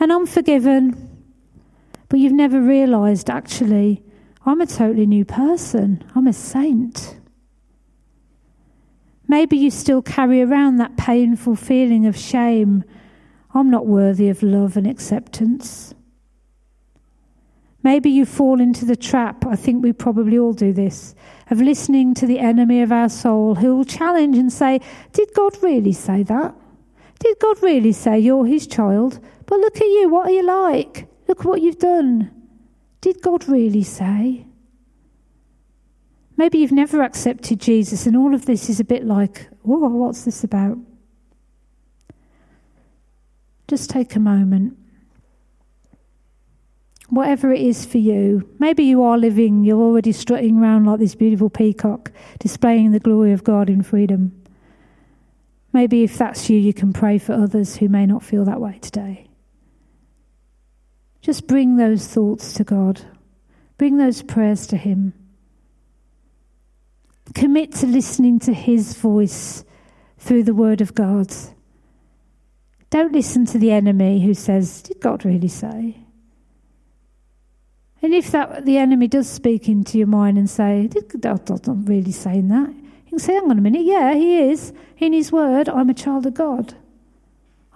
and 0.00 0.10
I'm 0.10 0.24
forgiven. 0.24 1.04
But 2.08 2.20
you've 2.20 2.32
never 2.32 2.62
realized 2.62 3.28
actually, 3.28 4.02
I'm 4.46 4.62
a 4.62 4.66
totally 4.66 5.04
new 5.04 5.26
person. 5.26 6.02
I'm 6.14 6.26
a 6.26 6.32
saint. 6.32 7.17
Maybe 9.28 9.58
you 9.58 9.70
still 9.70 10.00
carry 10.00 10.40
around 10.40 10.76
that 10.78 10.96
painful 10.96 11.54
feeling 11.54 12.06
of 12.06 12.16
shame. 12.16 12.82
I'm 13.54 13.70
not 13.70 13.86
worthy 13.86 14.30
of 14.30 14.42
love 14.42 14.76
and 14.78 14.86
acceptance. 14.86 15.94
Maybe 17.82 18.10
you 18.10 18.24
fall 18.24 18.60
into 18.60 18.84
the 18.84 18.96
trap, 18.96 19.46
I 19.46 19.54
think 19.54 19.82
we 19.82 19.92
probably 19.92 20.38
all 20.38 20.52
do 20.52 20.72
this, 20.72 21.14
of 21.50 21.60
listening 21.60 22.14
to 22.14 22.26
the 22.26 22.40
enemy 22.40 22.82
of 22.82 22.90
our 22.90 23.08
soul 23.08 23.54
who 23.54 23.76
will 23.76 23.84
challenge 23.84 24.36
and 24.36 24.52
say, 24.52 24.80
Did 25.12 25.28
God 25.34 25.62
really 25.62 25.92
say 25.92 26.22
that? 26.24 26.54
Did 27.20 27.38
God 27.38 27.62
really 27.62 27.92
say 27.92 28.18
you're 28.18 28.46
his 28.46 28.66
child? 28.66 29.20
But 29.46 29.60
look 29.60 29.76
at 29.76 29.86
you, 29.86 30.08
what 30.08 30.26
are 30.26 30.32
you 30.32 30.44
like? 30.44 31.06
Look 31.28 31.44
what 31.44 31.60
you've 31.60 31.78
done. 31.78 32.30
Did 33.00 33.22
God 33.22 33.48
really 33.48 33.84
say? 33.84 34.47
Maybe 36.38 36.58
you've 36.58 36.70
never 36.70 37.02
accepted 37.02 37.60
Jesus, 37.60 38.06
and 38.06 38.16
all 38.16 38.32
of 38.32 38.46
this 38.46 38.70
is 38.70 38.78
a 38.78 38.84
bit 38.84 39.04
like, 39.04 39.48
whoa, 39.62 39.88
what's 39.88 40.24
this 40.24 40.44
about? 40.44 40.78
Just 43.66 43.90
take 43.90 44.14
a 44.14 44.20
moment. 44.20 44.78
Whatever 47.08 47.52
it 47.52 47.60
is 47.60 47.84
for 47.84 47.98
you, 47.98 48.48
maybe 48.60 48.84
you 48.84 49.02
are 49.02 49.18
living, 49.18 49.64
you're 49.64 49.82
already 49.82 50.12
strutting 50.12 50.58
around 50.58 50.84
like 50.84 51.00
this 51.00 51.16
beautiful 51.16 51.50
peacock, 51.50 52.12
displaying 52.38 52.92
the 52.92 53.00
glory 53.00 53.32
of 53.32 53.42
God 53.42 53.68
in 53.68 53.82
freedom. 53.82 54.40
Maybe 55.72 56.04
if 56.04 56.16
that's 56.16 56.48
you, 56.48 56.56
you 56.56 56.72
can 56.72 56.92
pray 56.92 57.18
for 57.18 57.32
others 57.32 57.78
who 57.78 57.88
may 57.88 58.06
not 58.06 58.22
feel 58.22 58.44
that 58.44 58.60
way 58.60 58.78
today. 58.80 59.26
Just 61.20 61.48
bring 61.48 61.78
those 61.78 62.06
thoughts 62.06 62.52
to 62.52 62.62
God, 62.62 63.00
bring 63.76 63.96
those 63.96 64.22
prayers 64.22 64.68
to 64.68 64.76
Him. 64.76 65.14
Commit 67.34 67.72
to 67.72 67.86
listening 67.86 68.38
to 68.40 68.52
His 68.52 68.94
voice 68.94 69.64
through 70.18 70.44
the 70.44 70.54
Word 70.54 70.80
of 70.80 70.94
God. 70.94 71.32
Don't 72.90 73.12
listen 73.12 73.44
to 73.46 73.58
the 73.58 73.70
enemy 73.70 74.24
who 74.24 74.34
says, 74.34 74.82
Did 74.82 75.00
God 75.00 75.24
really 75.24 75.48
say? 75.48 75.96
And 78.00 78.14
if 78.14 78.30
that 78.30 78.64
the 78.64 78.78
enemy 78.78 79.08
does 79.08 79.28
speak 79.28 79.68
into 79.68 79.98
your 79.98 80.06
mind 80.06 80.38
and 80.38 80.48
say, 80.48 80.86
Did 80.86 81.20
God 81.20 81.48
not 81.48 81.88
really 81.88 82.12
saying 82.12 82.48
that? 82.48 82.70
You 82.70 83.10
can 83.10 83.18
say, 83.18 83.34
Hang 83.34 83.50
on 83.50 83.58
a 83.58 83.62
minute, 83.62 83.84
yeah, 83.84 84.14
He 84.14 84.38
is. 84.38 84.72
In 84.98 85.12
His 85.12 85.30
Word, 85.30 85.68
I'm 85.68 85.90
a 85.90 85.94
child 85.94 86.26
of 86.26 86.34
God. 86.34 86.74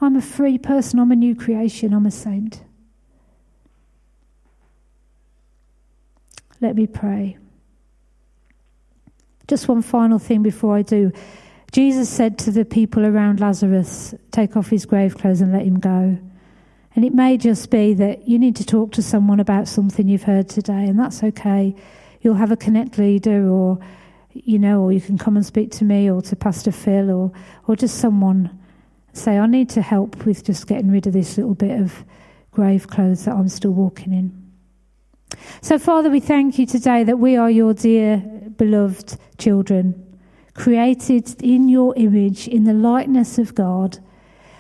I'm 0.01 0.17
a 0.17 0.23
free 0.23 0.59
person, 0.59 0.99
I'm 0.99 1.13
a 1.13 1.17
new 1.17 1.35
creation, 1.37 1.93
I'm 1.93 2.07
a 2.07 2.11
saint. 2.11 2.65
Let 6.61 6.77
me 6.77 6.87
pray. 6.87 7.39
Just 9.53 9.69
one 9.69 9.83
final 9.83 10.19
thing 10.19 10.43
before 10.43 10.77
I 10.77 10.81
do. 10.81 11.13
Jesus 11.73 12.09
said 12.09 12.39
to 12.39 12.51
the 12.51 12.65
people 12.65 13.05
around 13.05 13.39
Lazarus, 13.39 14.15
Take 14.31 14.57
off 14.57 14.71
his 14.71 14.87
grave 14.87 15.19
clothes 15.19 15.43
and 15.43 15.53
let 15.53 15.67
him 15.67 15.79
go. 15.79 16.17
And 16.97 17.05
it 17.05 17.13
may 17.13 17.37
just 17.37 17.69
be 17.69 17.93
that 17.93 18.27
you 18.27 18.39
need 18.39 18.57
to 18.57 18.65
talk 18.65 18.93
to 18.93 19.03
someone 19.03 19.41
about 19.41 19.69
something 19.69 20.09
you've 20.09 20.23
heard 20.23 20.49
today, 20.49 20.87
and 20.87 20.99
that's 20.99 21.23
okay. 21.23 21.77
You'll 22.23 22.37
have 22.37 22.51
a 22.51 22.57
connect 22.57 22.97
leader, 22.97 23.47
or 23.47 23.79
you 24.33 24.59
know, 24.59 24.81
or 24.81 24.91
you 24.91 25.03
can 25.03 25.19
come 25.19 25.37
and 25.37 25.45
speak 25.45 25.71
to 25.73 25.85
me, 25.85 26.11
or 26.11 26.23
to 26.23 26.35
Pastor 26.35 26.73
Phil, 26.73 27.11
or 27.11 27.31
or 27.67 27.77
just 27.77 27.99
someone. 27.99 28.59
Say, 29.13 29.37
I 29.37 29.47
need 29.47 29.69
to 29.69 29.83
help 29.83 30.25
with 30.25 30.47
just 30.47 30.67
getting 30.67 30.91
rid 30.91 31.07
of 31.07 31.13
this 31.13 31.37
little 31.37 31.55
bit 31.55 31.79
of 31.79 32.07
grave 32.53 32.89
clothes 32.89 33.27
that 33.27 33.35
I'm 33.35 33.51
still 33.51 33.73
walking 33.73 34.15
in. 34.15 34.42
So, 35.61 35.79
Father, 35.79 36.11
we 36.11 36.21
thank 36.21 36.59
you 36.59 36.67
today 36.67 37.05
that 37.05 37.19
we 37.19 37.37
are 37.37 37.51
your 37.51 37.75
dear, 37.75 38.19
beloved 38.57 39.19
children, 39.39 40.19
created 40.55 41.43
in 41.43 41.69
your 41.69 41.95
image, 41.97 42.49
in 42.49 42.65
the 42.65 42.75
likeness 42.75 43.39
of 43.39 43.55
God. 43.55 43.99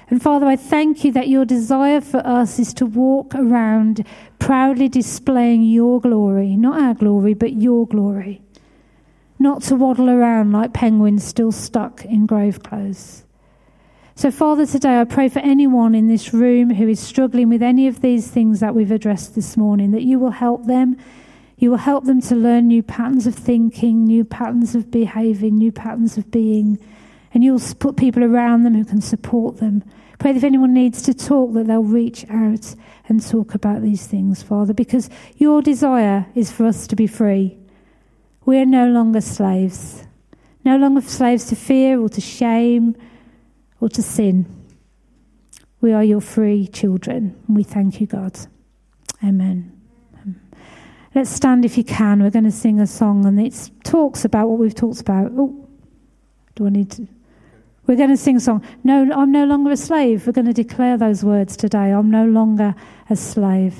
And 0.08 0.22
Father, 0.22 0.46
I 0.46 0.56
thank 0.56 1.04
you 1.04 1.12
that 1.12 1.28
your 1.28 1.44
desire 1.44 2.00
for 2.00 2.18
us 2.26 2.58
is 2.58 2.74
to 2.74 2.86
walk 2.86 3.34
around 3.34 4.06
proudly 4.38 4.88
displaying 4.88 5.62
your 5.62 6.00
glory, 6.00 6.56
not 6.56 6.80
our 6.80 6.94
glory, 6.94 7.34
but 7.34 7.54
your 7.54 7.86
glory. 7.86 8.42
Not 9.38 9.62
to 9.62 9.74
waddle 9.74 10.10
around 10.10 10.52
like 10.52 10.72
penguins 10.72 11.24
still 11.24 11.50
stuck 11.50 12.04
in 12.04 12.26
grave 12.26 12.62
clothes. 12.62 13.21
So, 14.14 14.30
Father, 14.30 14.66
today 14.66 15.00
I 15.00 15.04
pray 15.04 15.30
for 15.30 15.38
anyone 15.38 15.94
in 15.94 16.06
this 16.06 16.34
room 16.34 16.74
who 16.74 16.86
is 16.86 17.00
struggling 17.00 17.48
with 17.48 17.62
any 17.62 17.88
of 17.88 18.02
these 18.02 18.28
things 18.28 18.60
that 18.60 18.74
we've 18.74 18.90
addressed 18.90 19.34
this 19.34 19.56
morning, 19.56 19.92
that 19.92 20.02
you 20.02 20.18
will 20.18 20.32
help 20.32 20.66
them. 20.66 20.98
You 21.56 21.70
will 21.70 21.78
help 21.78 22.04
them 22.04 22.20
to 22.22 22.34
learn 22.34 22.68
new 22.68 22.82
patterns 22.82 23.26
of 23.26 23.34
thinking, 23.34 24.04
new 24.04 24.24
patterns 24.24 24.74
of 24.74 24.90
behaving, 24.90 25.56
new 25.56 25.72
patterns 25.72 26.18
of 26.18 26.30
being. 26.30 26.78
And 27.32 27.42
you'll 27.42 27.60
put 27.78 27.96
people 27.96 28.22
around 28.22 28.64
them 28.64 28.74
who 28.74 28.84
can 28.84 29.00
support 29.00 29.56
them. 29.56 29.82
Pray 30.18 30.32
that 30.32 30.38
if 30.38 30.44
anyone 30.44 30.74
needs 30.74 31.00
to 31.02 31.14
talk, 31.14 31.54
that 31.54 31.66
they'll 31.66 31.82
reach 31.82 32.26
out 32.28 32.74
and 33.08 33.26
talk 33.26 33.54
about 33.54 33.80
these 33.80 34.06
things, 34.06 34.42
Father, 34.42 34.74
because 34.74 35.08
your 35.36 35.62
desire 35.62 36.26
is 36.34 36.52
for 36.52 36.66
us 36.66 36.86
to 36.88 36.96
be 36.96 37.06
free. 37.06 37.56
We 38.44 38.58
are 38.58 38.66
no 38.66 38.88
longer 38.88 39.22
slaves, 39.22 40.04
no 40.66 40.76
longer 40.76 41.00
slaves 41.00 41.46
to 41.46 41.56
fear 41.56 41.98
or 41.98 42.10
to 42.10 42.20
shame 42.20 42.94
or 43.82 43.88
to 43.88 44.00
sin. 44.00 44.46
We 45.80 45.92
are 45.92 46.04
your 46.04 46.20
free 46.20 46.68
children, 46.68 47.36
we 47.48 47.64
thank 47.64 48.00
you, 48.00 48.06
God. 48.06 48.38
Amen. 49.24 49.70
Let's 51.14 51.30
stand 51.30 51.64
if 51.64 51.76
you 51.76 51.84
can. 51.84 52.22
We're 52.22 52.30
going 52.30 52.44
to 52.44 52.52
sing 52.52 52.80
a 52.80 52.86
song, 52.86 53.26
and 53.26 53.38
it 53.38 53.70
talks 53.84 54.24
about 54.24 54.48
what 54.48 54.58
we've 54.58 54.74
talked 54.74 55.00
about. 55.00 55.32
Oh, 55.36 55.68
do 56.54 56.66
I 56.66 56.70
need 56.70 56.90
to? 56.92 57.06
We're 57.86 57.96
going 57.96 58.10
to 58.10 58.16
sing 58.16 58.36
a 58.36 58.40
song. 58.40 58.64
No, 58.84 59.12
I'm 59.12 59.32
no 59.32 59.44
longer 59.44 59.72
a 59.72 59.76
slave. 59.76 60.26
We're 60.26 60.32
going 60.32 60.46
to 60.46 60.54
declare 60.54 60.96
those 60.96 61.24
words 61.24 61.56
today. 61.56 61.90
I'm 61.90 62.10
no 62.10 62.24
longer 62.24 62.74
a 63.10 63.16
slave. 63.16 63.74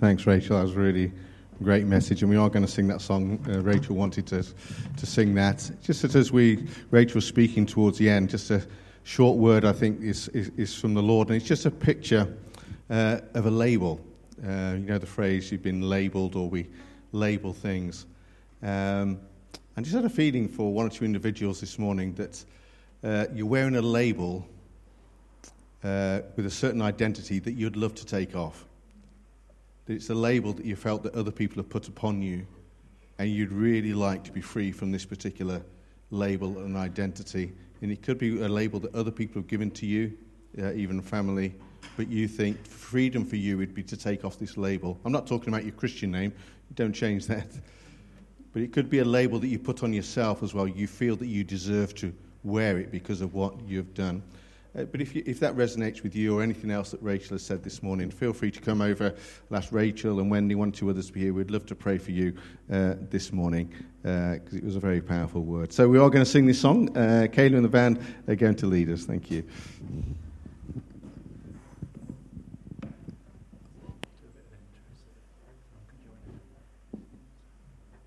Thanks, 0.00 0.26
Rachel. 0.26 0.56
That 0.56 0.62
was 0.62 0.74
really 0.74 1.12
great 1.62 1.86
message, 1.86 2.22
and 2.22 2.30
we 2.30 2.36
are 2.36 2.50
going 2.50 2.64
to 2.64 2.70
sing 2.70 2.88
that 2.88 3.00
song. 3.00 3.44
Uh, 3.48 3.60
Rachel 3.60 3.96
wanted 3.96 4.26
to 4.28 4.42
to 4.42 5.06
sing 5.06 5.34
that. 5.36 5.70
Just 5.82 6.04
as 6.04 6.32
we 6.32 6.66
Rachel 6.90 7.16
was 7.16 7.26
speaking 7.26 7.66
towards 7.66 7.98
the 7.98 8.10
end, 8.10 8.30
just 8.30 8.50
a 8.50 8.66
short 9.04 9.38
word 9.38 9.64
I 9.64 9.72
think 9.72 10.02
is 10.02 10.28
is, 10.28 10.50
is 10.56 10.74
from 10.74 10.94
the 10.94 11.02
Lord, 11.02 11.28
and 11.28 11.36
it's 11.36 11.46
just 11.46 11.66
a 11.66 11.70
picture 11.70 12.36
uh, 12.90 13.20
of 13.34 13.46
a 13.46 13.50
label. 13.50 14.00
Uh, 14.42 14.74
you 14.74 14.86
know 14.86 14.98
the 14.98 15.06
phrase 15.06 15.50
"you've 15.50 15.62
been 15.62 15.88
labelled," 15.88 16.36
or 16.36 16.48
we 16.48 16.66
label 17.12 17.52
things. 17.52 18.06
Um, 18.62 19.20
and 19.76 19.84
just 19.84 19.94
had 19.94 20.04
a 20.04 20.10
feeling 20.10 20.48
for 20.48 20.72
one 20.72 20.86
or 20.86 20.90
two 20.90 21.04
individuals 21.04 21.60
this 21.60 21.78
morning 21.78 22.14
that 22.14 22.44
uh, 23.04 23.26
you're 23.34 23.46
wearing 23.46 23.76
a 23.76 23.82
label 23.82 24.46
uh, 25.84 26.20
with 26.34 26.46
a 26.46 26.50
certain 26.50 26.80
identity 26.80 27.38
that 27.38 27.52
you'd 27.52 27.76
love 27.76 27.94
to 27.94 28.06
take 28.06 28.34
off 28.34 28.64
that 29.86 29.94
it's 29.94 30.10
a 30.10 30.14
label 30.14 30.52
that 30.52 30.64
you 30.64 30.76
felt 30.76 31.02
that 31.04 31.14
other 31.14 31.30
people 31.30 31.62
have 31.62 31.70
put 31.70 31.88
upon 31.88 32.22
you, 32.22 32.46
and 33.18 33.30
you'd 33.30 33.52
really 33.52 33.94
like 33.94 34.24
to 34.24 34.32
be 34.32 34.40
free 34.40 34.72
from 34.72 34.92
this 34.92 35.04
particular 35.04 35.62
label 36.10 36.58
and 36.58 36.76
identity. 36.76 37.52
And 37.82 37.90
it 37.90 38.02
could 38.02 38.18
be 38.18 38.40
a 38.42 38.48
label 38.48 38.80
that 38.80 38.94
other 38.94 39.10
people 39.10 39.40
have 39.40 39.48
given 39.48 39.70
to 39.72 39.86
you, 39.86 40.12
uh, 40.60 40.72
even 40.72 41.00
family, 41.00 41.54
but 41.96 42.08
you 42.08 42.28
think 42.28 42.64
freedom 42.66 43.24
for 43.24 43.36
you 43.36 43.56
would 43.58 43.74
be 43.74 43.82
to 43.84 43.96
take 43.96 44.24
off 44.24 44.38
this 44.38 44.56
label. 44.56 44.98
I'm 45.04 45.12
not 45.12 45.26
talking 45.26 45.48
about 45.48 45.64
your 45.64 45.74
Christian 45.74 46.10
name, 46.10 46.32
don't 46.74 46.92
change 46.92 47.26
that. 47.28 47.48
But 48.52 48.62
it 48.62 48.72
could 48.72 48.88
be 48.88 49.00
a 49.00 49.04
label 49.04 49.38
that 49.38 49.48
you 49.48 49.58
put 49.58 49.82
on 49.82 49.92
yourself 49.92 50.42
as 50.42 50.54
well. 50.54 50.66
You 50.66 50.86
feel 50.86 51.16
that 51.16 51.26
you 51.26 51.44
deserve 51.44 51.94
to 51.96 52.12
wear 52.42 52.78
it 52.78 52.90
because 52.90 53.20
of 53.20 53.34
what 53.34 53.54
you've 53.66 53.92
done. 53.92 54.22
Uh, 54.76 54.84
but 54.84 55.00
if, 55.00 55.14
you, 55.14 55.22
if 55.26 55.40
that 55.40 55.56
resonates 55.56 56.02
with 56.02 56.14
you 56.14 56.38
or 56.38 56.42
anything 56.42 56.70
else 56.70 56.90
that 56.90 57.02
Rachel 57.02 57.34
has 57.34 57.42
said 57.42 57.62
this 57.62 57.82
morning, 57.82 58.10
feel 58.10 58.32
free 58.32 58.50
to 58.50 58.60
come 58.60 58.82
over. 58.82 59.14
I'll 59.50 59.56
ask 59.56 59.72
Rachel 59.72 60.20
and 60.20 60.30
Wendy, 60.30 60.54
one 60.54 60.68
or 60.68 60.72
two 60.72 60.90
others 60.90 61.06
to 61.06 61.12
be 61.12 61.20
here. 61.20 61.32
We'd 61.32 61.50
love 61.50 61.66
to 61.66 61.74
pray 61.74 61.98
for 61.98 62.10
you 62.10 62.34
uh, 62.70 62.94
this 63.10 63.32
morning 63.32 63.72
because 64.02 64.54
uh, 64.54 64.56
it 64.56 64.64
was 64.64 64.76
a 64.76 64.80
very 64.80 65.00
powerful 65.00 65.42
word. 65.42 65.72
So 65.72 65.88
we 65.88 65.98
are 65.98 66.10
going 66.10 66.24
to 66.24 66.30
sing 66.30 66.46
this 66.46 66.60
song. 66.60 66.96
Uh, 66.96 67.26
Kayla 67.30 67.56
and 67.56 67.64
the 67.64 67.68
band 67.68 68.00
are 68.28 68.36
going 68.36 68.56
to 68.56 68.66
lead 68.66 68.90
us. 68.90 69.04
Thank 69.04 69.30
you. 69.30 69.44